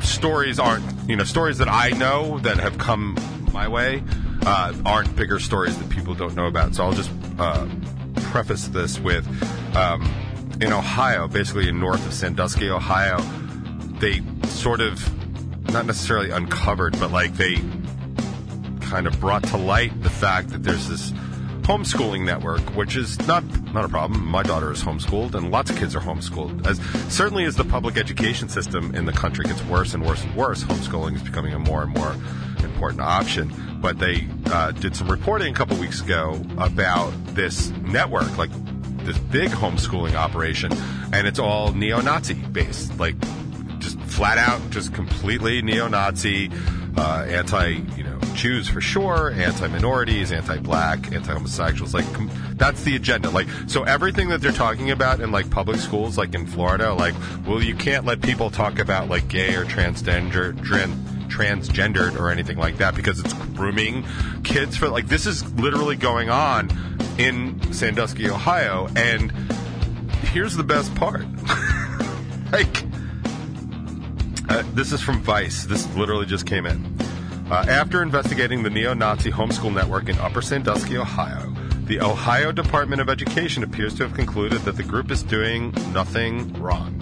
[0.00, 3.16] stories aren't, you know, stories that I know that have come
[3.52, 4.02] my way
[4.44, 6.74] uh, aren't bigger stories that people don't know about.
[6.74, 7.66] So I'll just uh,
[8.16, 9.26] preface this with
[9.74, 10.02] um,
[10.60, 13.20] in Ohio, basically in north of Sandusky, Ohio,
[14.00, 15.00] they sort of
[15.72, 17.56] not necessarily uncovered, but like they
[18.92, 21.12] kind of brought to light the fact that there's this
[21.62, 24.22] homeschooling network, which is not not a problem.
[24.22, 26.66] My daughter is homeschooled, and lots of kids are homeschooled.
[26.66, 26.78] As
[27.10, 30.62] certainly as the public education system in the country gets worse and worse and worse,
[30.62, 32.14] homeschooling is becoming a more and more
[32.62, 33.50] important option.
[33.80, 38.50] But they uh, did some reporting a couple weeks ago about this network, like
[39.06, 40.70] this big homeschooling operation,
[41.14, 43.16] and it's all neo-Nazi based, like
[43.78, 46.50] just flat out, just completely neo-Nazi,
[46.96, 51.94] uh, anti, you know, Jews for sure, anti-minorities, anti-black, anti-homosexuals.
[51.94, 53.30] Like com- that's the agenda.
[53.30, 57.14] Like so, everything that they're talking about in like public schools, like in Florida, like
[57.46, 60.96] well, you can't let people talk about like gay or transgender, tran-
[61.28, 64.04] transgendered or anything like that because it's grooming
[64.44, 66.70] kids for like this is literally going on
[67.18, 69.30] in Sandusky, Ohio, and
[70.32, 71.24] here's the best part,
[72.52, 72.91] like.
[74.52, 75.64] Uh, this is from Vice.
[75.64, 76.84] This literally just came in.
[77.50, 81.50] Uh, after investigating the neo Nazi homeschool network in Upper Sandusky, Ohio,
[81.86, 86.52] the Ohio Department of Education appears to have concluded that the group is doing nothing
[86.60, 86.92] wrong.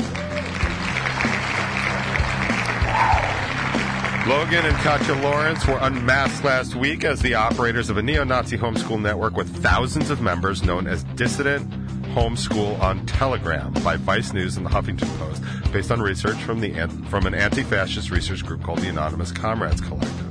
[4.29, 8.59] Logan and Katya Lawrence were unmasked last week as the operators of a neo Nazi
[8.59, 11.69] homeschool network with thousands of members known as Dissident
[12.15, 16.73] Homeschool on Telegram by Vice News and the Huffington Post, based on research from, the,
[17.09, 20.31] from an anti fascist research group called the Anonymous Comrades Collective.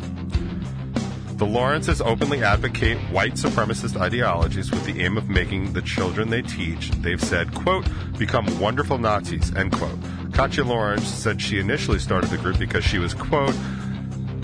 [1.38, 6.42] The Lawrences openly advocate white supremacist ideologies with the aim of making the children they
[6.42, 9.98] teach, they've said, quote, become wonderful Nazis, end quote.
[10.34, 13.56] Katya Lawrence said she initially started the group because she was, quote,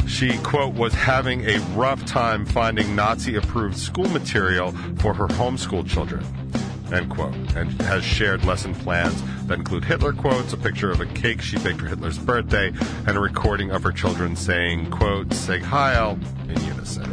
[0.07, 5.85] she, quote, was having a rough time finding Nazi approved school material for her homeschool
[5.85, 6.23] children,
[6.93, 11.05] end quote, and has shared lesson plans that include Hitler quotes, a picture of a
[11.05, 12.71] cake she baked for Hitler's birthday,
[13.07, 17.11] and a recording of her children saying, quote, Sig Heil in unison.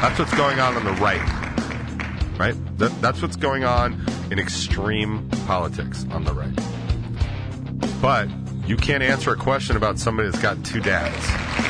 [0.00, 1.20] That's what's going on on the right,
[2.38, 2.78] right?
[2.78, 6.58] That, that's what's going on in extreme politics on the right.
[8.00, 8.28] But
[8.66, 11.69] you can't answer a question about somebody that's got two dads.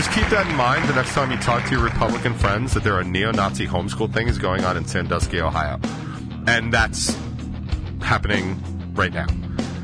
[0.00, 2.82] Just keep that in mind the next time you talk to your Republican friends that
[2.82, 5.78] there are neo-Nazi homeschool things going on in Sandusky, Ohio,
[6.46, 7.14] and that's
[8.00, 8.58] happening
[8.94, 9.26] right now.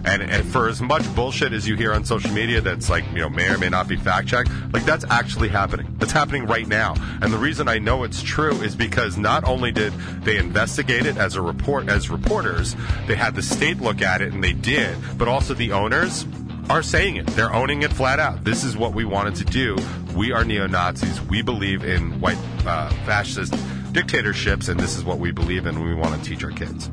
[0.07, 3.19] And, and for as much bullshit as you hear on social media that's like, you
[3.19, 5.95] know, may or may not be fact checked, like that's actually happening.
[5.99, 6.95] That's happening right now.
[7.21, 11.19] And the reason I know it's true is because not only did they investigate it
[11.19, 12.75] as a report, as reporters,
[13.07, 16.25] they had the state look at it and they did, but also the owners
[16.69, 17.27] are saying it.
[17.29, 18.45] They're owning it flat out.
[18.45, 19.77] This is what we wanted to do.
[20.15, 21.21] We are neo Nazis.
[21.23, 23.55] We believe in white uh, fascist
[23.93, 25.83] dictatorships, and this is what we believe in.
[25.83, 26.91] We want to teach our kids.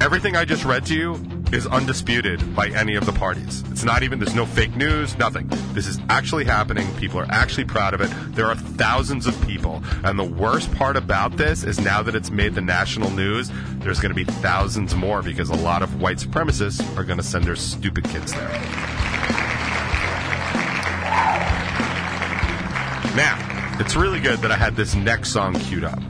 [0.00, 1.14] Everything I just read to you
[1.54, 3.62] is undisputed by any of the parties.
[3.70, 5.46] It's not even, there's no fake news, nothing.
[5.72, 6.92] This is actually happening.
[6.96, 8.10] People are actually proud of it.
[8.34, 9.80] There are thousands of people.
[10.02, 14.00] And the worst part about this is now that it's made the national news, there's
[14.00, 17.44] going to be thousands more because a lot of white supremacists are going to send
[17.44, 18.48] their stupid kids there.
[23.14, 26.00] Now, it's really good that I had this next song queued up.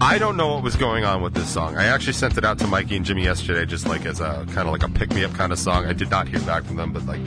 [0.00, 1.76] I don't know what was going on with this song.
[1.76, 4.66] I actually sent it out to Mikey and Jimmy yesterday, just like as a kind
[4.66, 5.86] of like a pick me up kind of song.
[5.86, 7.20] I did not hear back from them, but like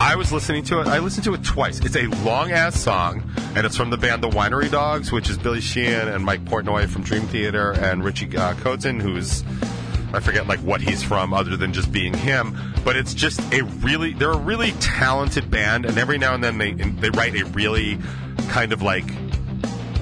[0.00, 0.88] I was listening to it.
[0.88, 1.80] I listened to it twice.
[1.80, 3.22] It's a long ass song,
[3.54, 6.88] and it's from the band The Winery Dogs, which is Billy Sheehan and Mike Portnoy
[6.88, 9.44] from Dream Theater and Richie uh, Kotzen, who's
[10.12, 13.62] I forget like what he's from other than just being him, but it's just a
[13.62, 17.44] really they're a really talented band, and every now and then they they write a
[17.46, 17.98] really
[18.48, 19.04] kind of like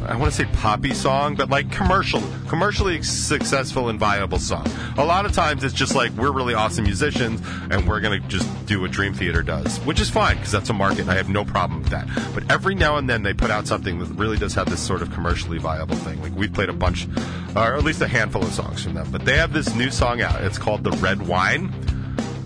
[0.07, 4.67] I want to say poppy song, but like commercial, commercially successful and viable song.
[4.99, 8.49] A lot of times it's just like we're really awesome musicians and we're gonna just
[8.67, 11.09] do what Dream Theater does, which is fine because that's a market.
[11.09, 12.09] I have no problem with that.
[12.35, 15.03] But every now and then they put out something that really does have this sort
[15.03, 16.21] of commercially viable thing.
[16.21, 17.07] Like we've played a bunch,
[17.55, 19.09] or at least a handful of songs from them.
[19.11, 20.43] But they have this new song out.
[20.43, 21.73] It's called The Red Wine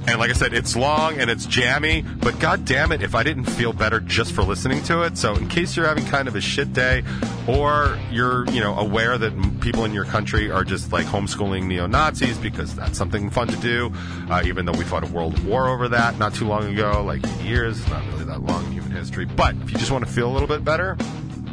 [0.08, 3.22] and like I said, it's long and it's jammy, but god damn it if I
[3.22, 5.18] didn't feel better just for listening to it.
[5.18, 7.02] So in case you're having kind of a shit day
[7.46, 12.38] or you're, you know, aware that people in your country are just like homeschooling neo-Nazis
[12.38, 13.92] because that's something fun to do,
[14.30, 17.22] uh, even though we fought a world war over that not too long ago, like
[17.42, 19.24] years, not really that long in human history.
[19.24, 20.96] But if you just want to feel a little bit better,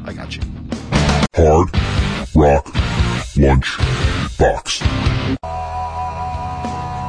[0.06, 0.42] I got you.
[1.36, 1.70] Hard
[2.36, 2.68] Rock
[3.36, 3.78] Lunch
[4.38, 4.82] Box.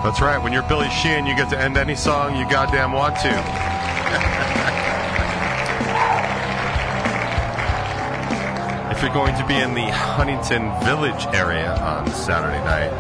[0.05, 0.37] That's right.
[0.37, 3.29] When you're Billy Sheehan, you get to end any song you goddamn want to.
[8.95, 12.93] if you're going to be in the Huntington Village area on Saturday night,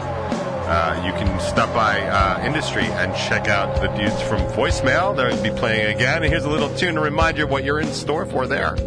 [0.66, 5.14] uh, you can stop by uh, Industry and check out the dudes from Voicemail.
[5.14, 6.22] They'll be playing again.
[6.22, 8.78] And here's a little tune to remind you what you're in store for there.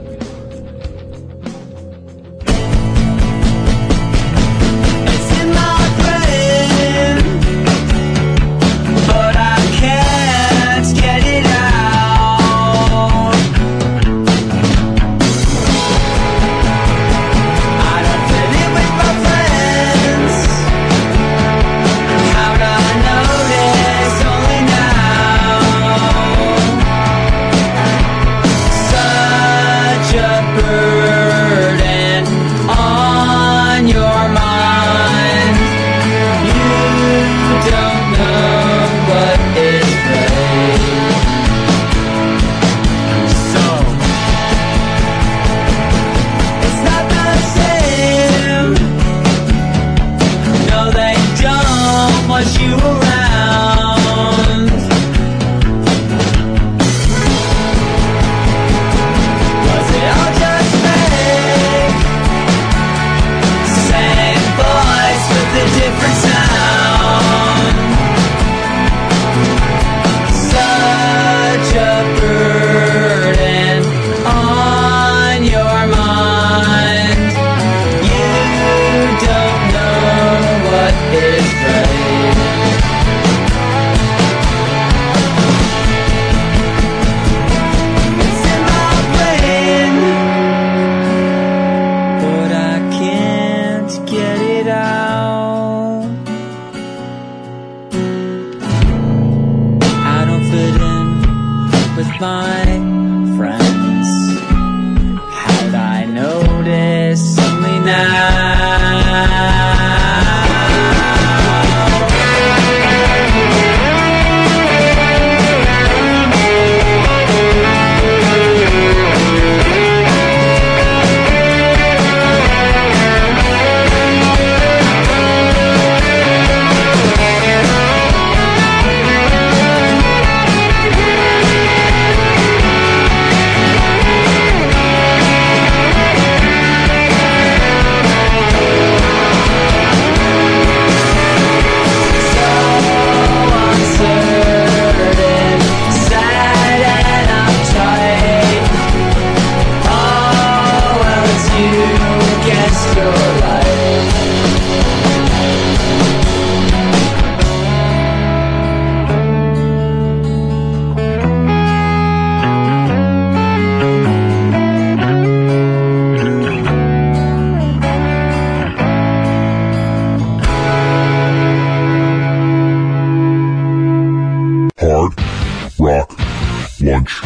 [176.97, 177.21] Lunch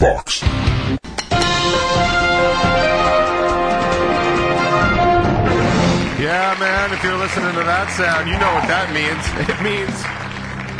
[0.00, 0.42] Box.
[6.18, 9.22] Yeah, man, if you're listening to that sound, you know what that means.
[9.54, 9.94] It means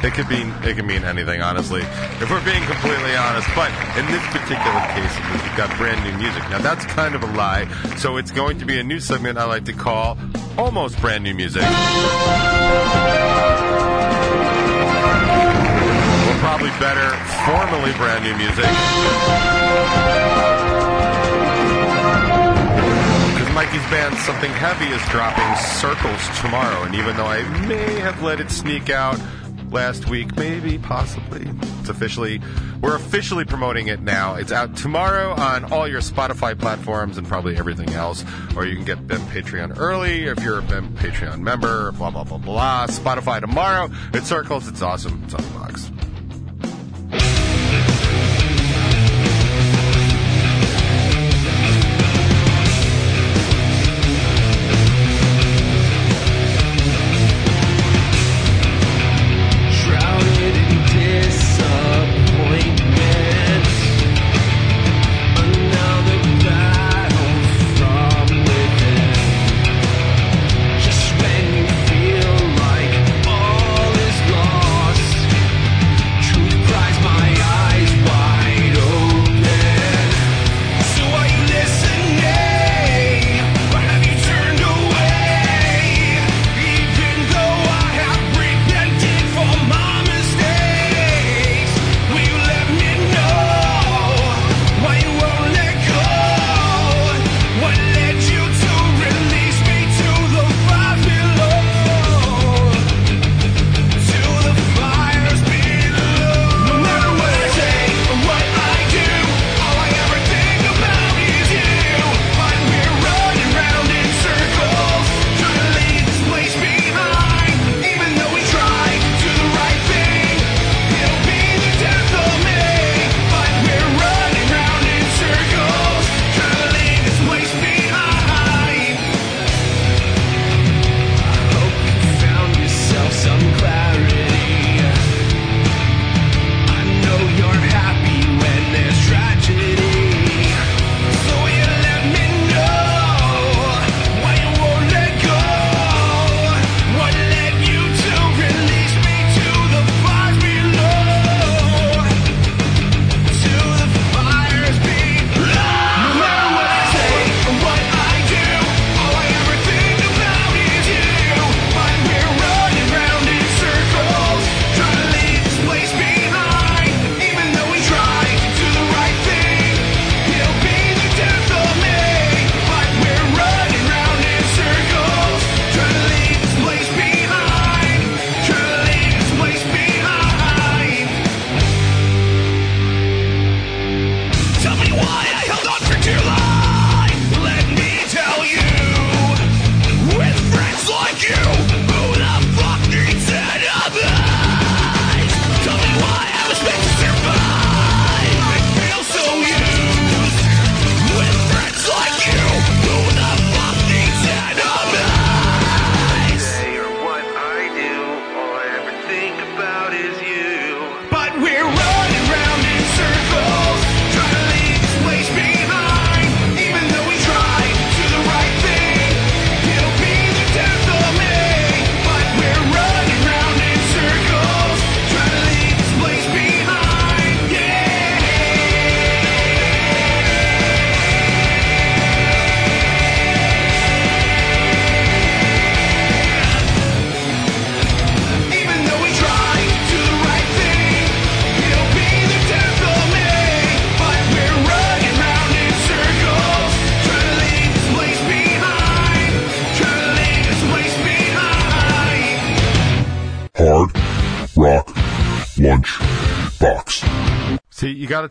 [0.03, 1.83] it could mean it could mean anything, honestly.
[1.83, 6.43] If we're being completely honest, but in this particular case, we've got brand new music.
[6.51, 7.69] Now that's kind of a lie.
[7.99, 10.19] So it's going to be a new segment I like to call
[10.59, 11.63] almost brand new music.
[16.55, 17.11] Probably better,
[17.47, 18.65] formally brand new music.
[23.35, 28.23] Because Mikey's band Something Heavy is dropping Circles tomorrow, and even though I may have
[28.23, 29.21] let it sneak out
[29.73, 31.45] last week, maybe, possibly,
[31.81, 32.41] it's officially,
[32.81, 34.37] we're officially promoting it now.
[34.37, 38.25] It's out tomorrow on all your Spotify platforms and probably everything else,
[38.55, 42.23] or you can get BEM Patreon early if you're a BEM Patreon member, blah, blah,
[42.23, 42.87] blah, blah.
[42.87, 43.91] Spotify tomorrow.
[44.13, 44.69] It Circles.
[44.69, 45.21] It's awesome.
[45.25, 45.91] It's on the box.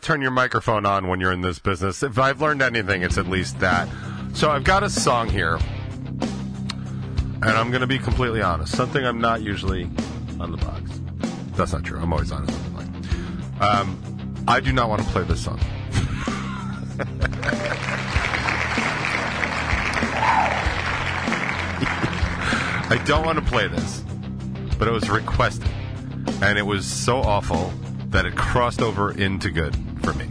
[0.00, 2.02] To turn your microphone on when you're in this business.
[2.02, 3.88] If I've learned anything, it's at least that.
[4.32, 5.58] So I've got a song here,
[6.20, 8.76] and I'm going to be completely honest.
[8.76, 9.84] Something I'm not usually
[10.40, 10.82] on the box.
[11.56, 11.98] That's not true.
[11.98, 12.58] I'm always honest.
[13.60, 15.60] Um, I do not want to play this song.
[22.90, 24.02] I don't want to play this,
[24.78, 25.68] but it was requested,
[26.42, 27.72] and it was so awful
[28.14, 30.24] that it crossed over into good for me.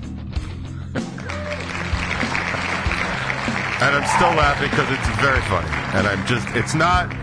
[3.84, 5.67] and I'm still laughing because it's very funny.
[5.93, 7.13] And I'm just, it's not,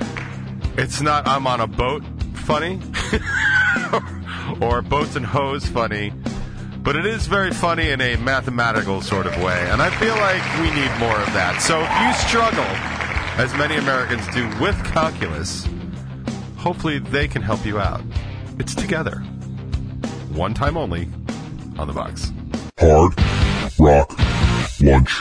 [0.77, 1.27] it's not.
[1.27, 2.05] I'm on a boat
[2.35, 2.79] funny,
[4.61, 6.13] or boats and hose funny,
[6.83, 9.67] but it is very funny in a mathematical sort of way.
[9.71, 11.63] And I feel like we need more of that.
[11.63, 12.69] So if you struggle,
[13.43, 15.67] as many Americans do, with calculus,
[16.59, 18.03] hopefully they can help you out.
[18.59, 19.25] It's together,
[20.31, 21.09] one time only,
[21.79, 22.33] on the box.
[22.79, 23.15] Hard
[23.79, 24.17] Rock
[24.81, 25.21] Lunch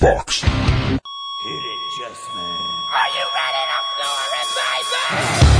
[0.00, 0.42] Box.
[0.42, 0.50] Hit
[1.52, 2.68] it, just man.
[2.94, 5.57] Are you ready to glorify Rocking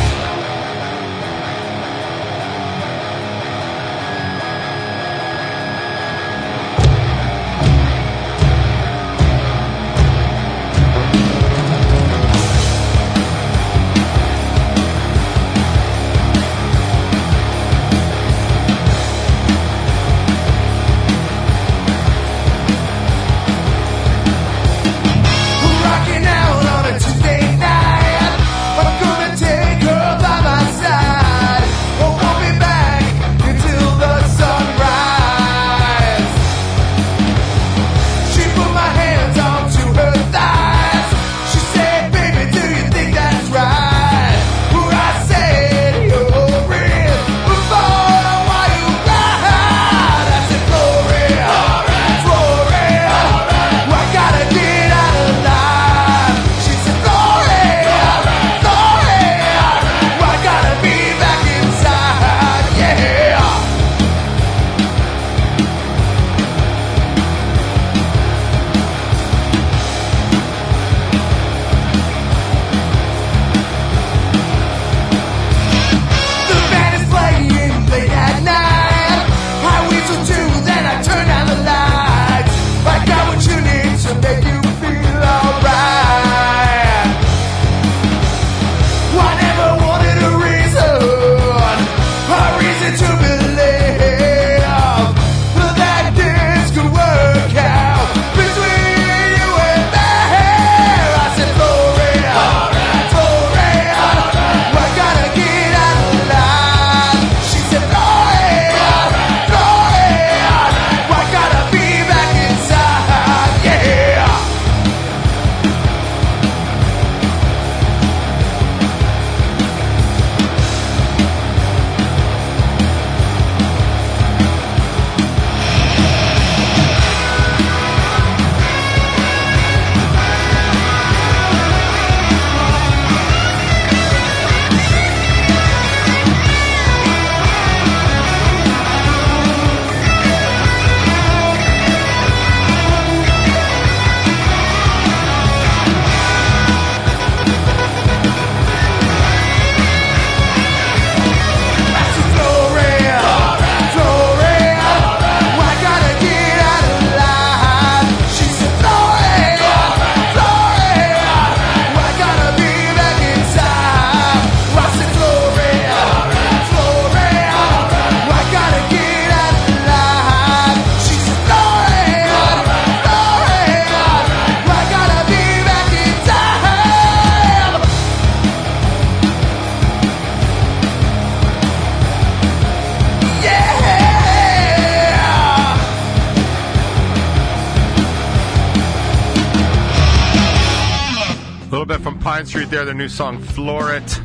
[191.69, 194.21] A little bit from Pine Street there, their new song Floor It.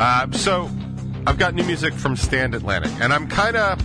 [0.00, 0.68] Uh, so,
[1.28, 3.80] I've got new music from Stand Atlantic, and I'm kind of.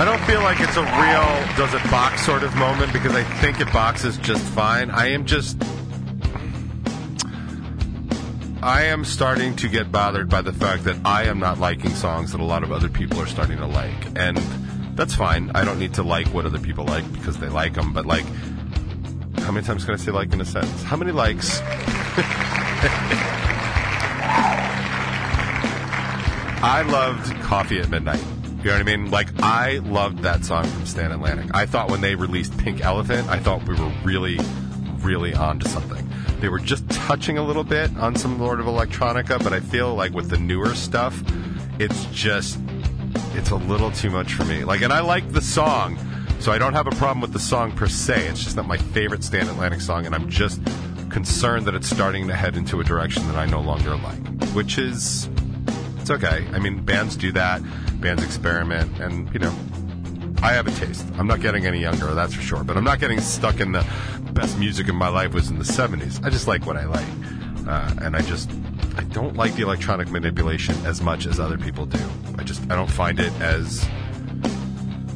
[0.00, 3.22] I don't feel like it's a real does it box sort of moment because I
[3.22, 4.90] think it boxes just fine.
[4.90, 5.62] I am just.
[8.60, 12.32] I am starting to get bothered by the fact that I am not liking songs
[12.32, 14.18] that a lot of other people are starting to like.
[14.18, 14.36] And
[14.96, 15.52] that's fine.
[15.54, 17.92] I don't need to like what other people like because they like them.
[17.92, 18.24] But, like,
[19.48, 20.82] how many times can I say like in a sentence?
[20.82, 21.62] How many likes?
[26.62, 28.22] I loved Coffee at Midnight.
[28.58, 29.10] You know what I mean?
[29.10, 31.54] Like, I loved that song from Stand Atlantic.
[31.54, 34.38] I thought when they released Pink Elephant, I thought we were really,
[34.98, 36.06] really on to something.
[36.40, 39.94] They were just touching a little bit on some Lord of Electronica, but I feel
[39.94, 41.22] like with the newer stuff,
[41.78, 42.60] it's just,
[43.32, 44.64] it's a little too much for me.
[44.64, 45.98] Like, and I like the song,
[46.40, 48.28] so I don't have a problem with the song per se.
[48.28, 50.60] It's just not my favorite Stand Atlantic song, and I'm just
[51.10, 54.78] concerned that it's starting to head into a direction that I no longer like, which
[54.78, 55.28] is
[55.98, 56.46] it's okay.
[56.52, 57.62] I mean, bands do that.
[58.00, 59.54] Bands experiment, and you know,
[60.42, 61.04] I have a taste.
[61.18, 62.62] I'm not getting any younger, that's for sure.
[62.62, 63.84] But I'm not getting stuck in the
[64.32, 66.24] best music in my life was in the 70s.
[66.24, 67.06] I just like what I like.
[67.66, 68.48] Uh, and I just,
[68.96, 71.98] I don't like the electronic manipulation as much as other people do.
[72.38, 73.84] I just, I don't find it as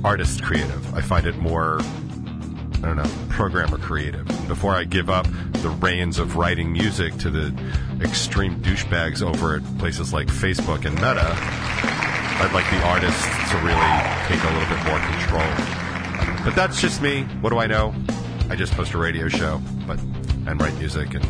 [0.05, 0.94] artist creative.
[0.94, 4.26] I find it more, I don't know, programmer creative.
[4.48, 7.55] Before I give up the reins of writing music to the
[8.00, 13.92] extreme douchebags over at places like Facebook and Meta, I'd like the artists to really
[14.26, 16.44] take a little bit more control.
[16.44, 17.22] But that's just me.
[17.40, 17.94] What do I know?
[18.50, 20.00] I just post a radio show, but
[20.46, 21.24] and write music and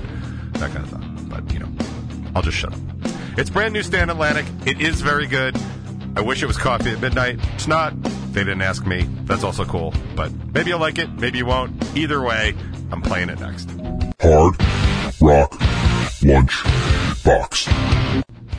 [0.54, 1.04] that kind of stuff.
[1.28, 1.68] But you know,
[2.34, 2.78] I'll just shut up.
[3.36, 4.46] It's brand new Stand Atlantic.
[4.66, 5.56] It is very good.
[6.16, 7.38] I wish it was coffee at midnight.
[7.54, 7.94] It's not.
[8.32, 9.02] They didn't ask me.
[9.24, 9.92] That's also cool.
[10.16, 11.10] But maybe you'll like it.
[11.12, 11.72] Maybe you won't.
[11.94, 12.54] Either way,
[12.90, 13.70] I'm playing it next.
[14.22, 14.56] Hard
[15.20, 15.54] Rock
[16.22, 16.62] Lunch
[17.24, 17.68] Box.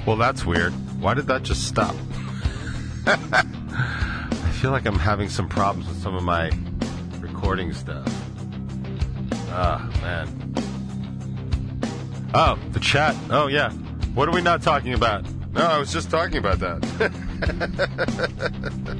[0.06, 0.74] Well, that's weird.
[1.02, 1.96] Why did that just stop?
[3.08, 6.52] I feel like I'm having some problems with some of my
[7.20, 8.08] recording stuff.
[9.50, 10.54] Ah, man.
[12.36, 13.16] Oh, the chat.
[13.32, 13.72] Oh, yeah.
[14.14, 15.26] What are we not talking about?
[15.52, 16.80] No, I was just talking about that.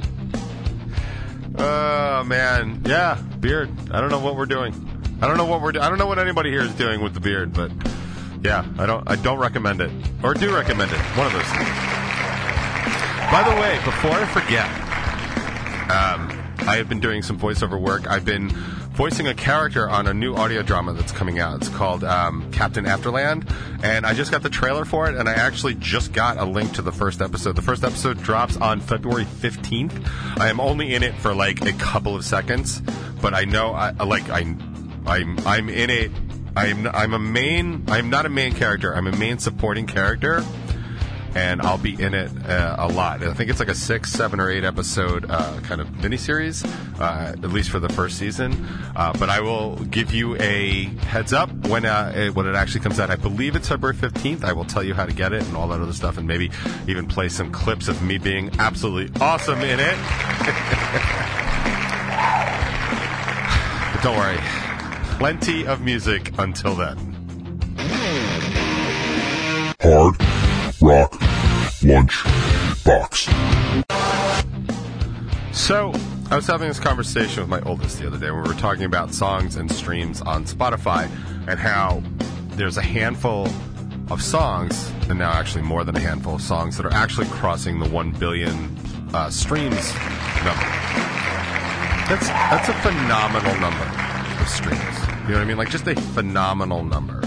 [1.58, 2.82] oh, man.
[2.86, 3.70] Yeah, beard.
[3.90, 4.72] I don't know what we're doing.
[5.22, 7.14] I don't know what we're do- I don't know what anybody here is doing with
[7.14, 7.70] the beard, but
[8.42, 9.90] yeah, I don't I don't recommend it.
[10.22, 10.98] Or do recommend it.
[11.16, 11.48] One of those.
[13.30, 14.66] By the way, before I forget,
[15.90, 18.06] um, I have been doing some voiceover work.
[18.08, 18.50] I've been
[18.94, 21.56] voicing a character on a new audio drama that's coming out.
[21.56, 25.32] It's called um, Captain Afterland, and I just got the trailer for it, and I
[25.32, 27.56] actually just got a link to the first episode.
[27.56, 30.08] The first episode drops on February 15th.
[30.38, 32.80] I am only in it for like a couple of seconds,
[33.20, 34.40] but I know, I like, I,
[35.06, 36.12] I'm, I'm in it.
[36.56, 37.84] I'm, I'm a main.
[37.88, 38.94] I'm not a main character.
[38.94, 40.44] I'm a main supporting character
[41.34, 43.22] and I'll be in it uh, a lot.
[43.22, 46.64] I think it's like a six, seven, or eight episode uh, kind of miniseries,
[47.00, 48.66] uh, at least for the first season.
[48.94, 52.80] Uh, but I will give you a heads up when uh, it, when it actually
[52.80, 53.10] comes out.
[53.10, 54.44] I believe it's February fifteenth.
[54.44, 56.50] I will tell you how to get it and all that other stuff, and maybe
[56.86, 59.96] even play some clips of me being absolutely awesome in it.
[63.92, 64.38] but don't worry,
[65.18, 67.10] plenty of music until then.
[69.80, 70.16] Hard
[70.80, 71.23] Rock
[71.84, 72.24] Lunch
[72.82, 73.28] Box.
[75.52, 75.92] So,
[76.30, 78.30] I was having this conversation with my oldest the other day.
[78.30, 81.10] where We were talking about songs and streams on Spotify
[81.46, 82.02] and how
[82.52, 83.48] there's a handful
[84.10, 87.78] of songs, and now actually more than a handful of songs, that are actually crossing
[87.78, 88.54] the 1 billion
[89.12, 89.92] uh, streams
[90.42, 90.64] number.
[92.08, 93.84] That's, that's a phenomenal number
[94.40, 94.80] of streams.
[95.24, 95.58] You know what I mean?
[95.58, 97.22] Like, just a phenomenal number.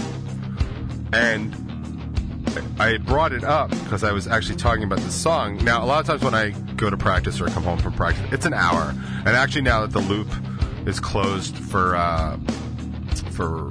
[1.12, 1.67] And
[2.78, 5.62] I brought it up because I was actually talking about this song.
[5.64, 8.24] Now, a lot of times when I go to practice or come home from practice,
[8.32, 8.94] it's an hour.
[9.18, 10.28] And actually, now that the loop
[10.86, 12.38] is closed for uh,
[13.32, 13.70] for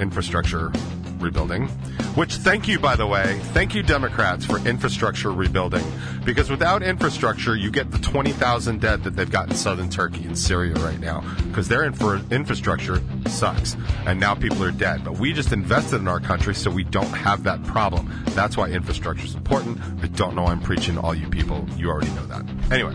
[0.00, 0.72] infrastructure
[1.18, 1.68] rebuilding,
[2.14, 5.84] which thank you, by the way, thank you, Democrats, for infrastructure rebuilding.
[6.24, 10.38] Because without infrastructure, you get the 20,000 dead that they've got in southern Turkey and
[10.38, 11.22] Syria right now.
[11.48, 13.76] Because their infra- infrastructure sucks.
[14.06, 15.04] And now people are dead.
[15.04, 18.10] But we just invested in our country so we don't have that problem.
[18.28, 19.78] That's why infrastructure is important.
[20.02, 21.66] I don't know why I'm preaching to all you people.
[21.76, 22.44] You already know that.
[22.72, 22.94] Anyway.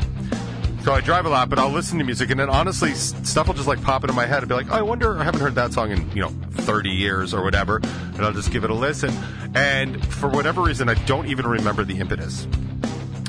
[0.89, 3.53] So I drive a lot, but I'll listen to music, and then honestly, stuff will
[3.53, 4.41] just like pop into my head.
[4.41, 6.89] I'll be like, oh, I wonder, I haven't heard that song in, you know, 30
[6.89, 9.13] years or whatever, and I'll just give it a listen.
[9.53, 12.47] And for whatever reason, I don't even remember the impetus.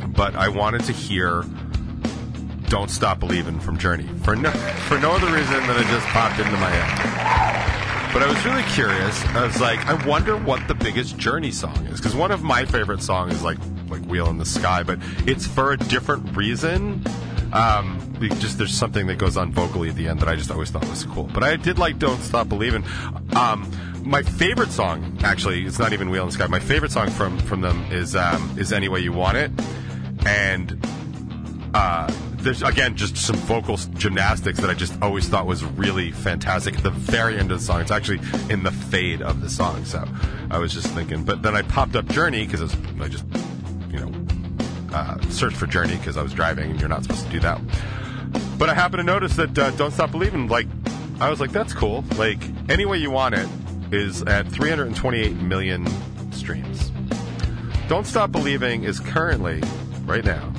[0.07, 1.45] But I wanted to hear
[2.71, 4.51] Don't Stop Believing from Journey for no,
[4.89, 8.15] for no other reason than it just popped into my head.
[8.15, 9.23] But I was really curious.
[9.27, 12.01] I was like, I wonder what the biggest Journey song is.
[12.01, 13.59] Because one of my favorite songs is like,
[13.91, 17.05] like Wheel in the Sky, but it's for a different reason.
[17.53, 17.99] Um,
[18.39, 20.89] just there's something that goes on vocally at the end that I just always thought
[20.89, 21.25] was cool.
[21.25, 22.85] But I did like "Don't Stop Believing."
[23.35, 23.71] Um,
[24.05, 27.39] my favorite song, actually, it's not even "Wheel in the Sky." My favorite song from
[27.39, 29.51] from them is um, "Is Any Way You Want It,"
[30.27, 30.79] and
[31.75, 36.77] uh, there's again just some vocal gymnastics that I just always thought was really fantastic.
[36.77, 39.85] At the very end of the song, it's actually in the fade of the song.
[39.85, 40.05] So
[40.51, 43.27] I was just thinking, but then I popped up Journey because I just
[45.01, 47.61] uh, searched for Journey because I was driving, and you're not supposed to do that.
[48.59, 50.67] But I happened to notice that uh, "Don't Stop Believing," like
[51.21, 52.03] I was like, that's cool.
[52.17, 52.39] Like
[52.71, 53.47] any way you want it
[53.93, 55.87] is at 328 million
[56.33, 56.91] streams.
[57.89, 59.63] Don't Stop Believing is currently,
[60.05, 60.51] right now,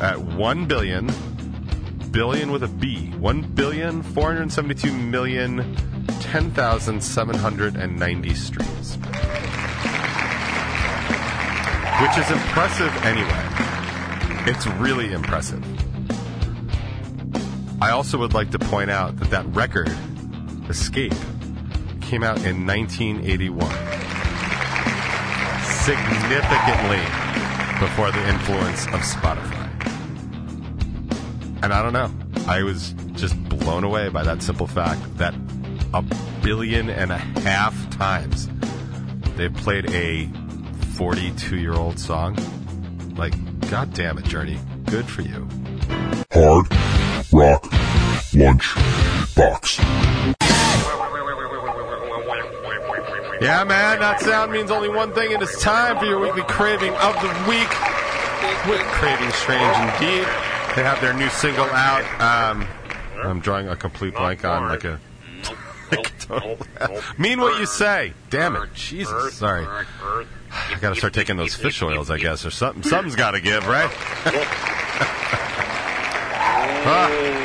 [0.00, 1.10] at 1 billion,
[2.10, 5.76] billion with a B, 1 billion 472 million
[6.20, 8.96] 10,790 streams.
[12.00, 13.55] Which is impressive anyway.
[14.48, 15.64] It's really impressive.
[17.82, 19.90] I also would like to point out that that record,
[20.68, 21.14] Escape,
[22.00, 23.68] came out in 1981.
[25.82, 27.02] Significantly
[27.80, 29.66] before the influence of Spotify.
[31.62, 32.10] And I don't know.
[32.46, 35.34] I was just blown away by that simple fact that
[35.92, 36.02] a
[36.42, 38.48] billion and a half times
[39.36, 40.28] they played a
[40.94, 42.36] 42 year old song.
[43.16, 43.34] Like,
[43.70, 44.58] god damn it, Journey.
[44.84, 45.46] Good for you.
[46.32, 46.66] Hard
[47.32, 47.66] Rock
[48.34, 48.74] Lunch
[49.34, 49.78] Box.
[53.40, 56.94] Yeah, man, that sound means only one thing, and it's time for your weekly craving
[56.94, 57.68] of the week.
[58.68, 60.26] With Craving Strange Indeed.
[60.74, 62.02] They have their new single out.
[62.20, 62.66] Um,
[63.22, 65.00] I'm drawing a complete blank on like a.
[65.88, 66.12] Like
[67.18, 68.12] mean what you say.
[68.28, 68.74] Damn it.
[68.74, 69.34] Jesus.
[69.34, 69.64] Sorry.
[70.56, 72.82] I gotta start taking those fish oils, I guess, or something.
[72.82, 73.90] Something's gotta give, right?
[76.88, 77.36] Ah.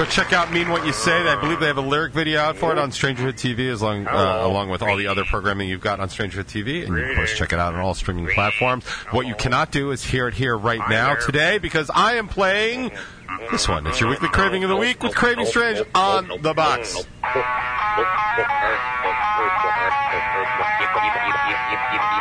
[0.00, 2.56] Go check out "Mean What You Say." I believe they have a lyric video out
[2.56, 5.82] for it on Strangerhood TV, as long uh, along with all the other programming you've
[5.82, 8.84] got on Strangerhood TV, and of course check it out on all streaming platforms.
[9.12, 12.92] What you cannot do is hear it here right now today because I am playing
[13.50, 13.86] this one.
[13.86, 17.04] It's your weekly craving of the week with Craving Strange on the box.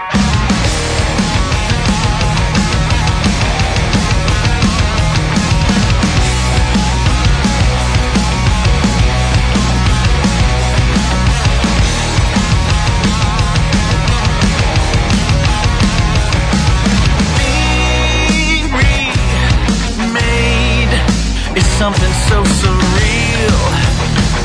[21.80, 23.60] something so surreal.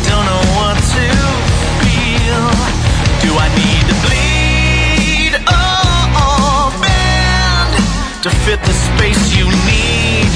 [0.06, 1.06] Don't know what to
[1.82, 2.46] feel.
[3.24, 5.32] Do I need to bleed?
[5.48, 10.30] Oh, bend to fit the space you need.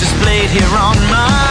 [0.00, 1.41] Displayed here on my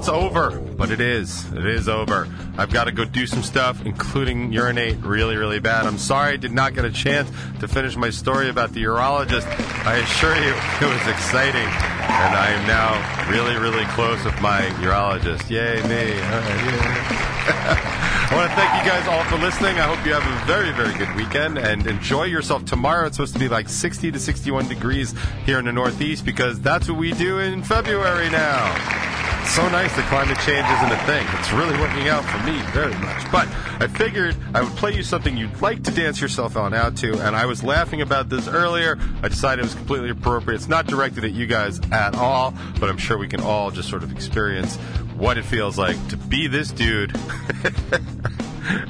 [0.00, 1.44] it's over, but it is.
[1.52, 2.26] It is over.
[2.56, 5.84] I've got to go do some stuff, including urinate really, really bad.
[5.84, 7.30] I'm sorry I did not get a chance
[7.60, 9.44] to finish my story about the urologist.
[9.84, 14.62] I assure you, it was exciting, and I am now really, really close with my
[14.80, 15.50] urologist.
[15.50, 16.18] Yay, me.
[16.18, 17.90] Right, yay.
[18.30, 19.80] I want to thank you guys all for listening.
[19.80, 22.64] I hope you have a very, very good weekend and enjoy yourself.
[22.64, 26.58] Tomorrow it's supposed to be like 60 to 61 degrees here in the Northeast because
[26.58, 29.39] that's what we do in February now.
[29.46, 31.26] So nice that climate change isn't a thing.
[31.38, 33.30] It's really working out for me very much.
[33.32, 33.48] But
[33.82, 37.18] I figured I would play you something you'd like to dance yourself on out to,
[37.26, 38.98] and I was laughing about this earlier.
[39.22, 40.56] I decided it was completely appropriate.
[40.56, 43.88] It's not directed at you guys at all, but I'm sure we can all just
[43.88, 44.76] sort of experience
[45.16, 47.14] what it feels like to be this dude.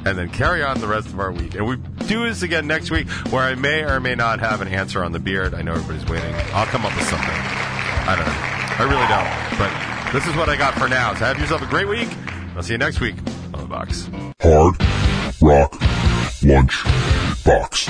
[0.05, 1.55] and then carry on the rest of our week.
[1.55, 1.77] And we
[2.07, 5.11] do this again next week where I may or may not have an answer on
[5.11, 5.53] the beard.
[5.53, 6.33] I know everybody's waiting.
[6.53, 7.29] I'll come up with something.
[7.29, 8.61] I don't know.
[8.77, 9.59] I really don't.
[9.59, 11.13] But this is what I got for now.
[11.13, 12.09] So have yourself a great week.
[12.55, 13.15] I'll see you next week
[13.53, 14.09] on the box.
[14.41, 14.75] Hard
[15.41, 15.75] Rock
[16.43, 16.83] Lunch
[17.43, 17.89] Box.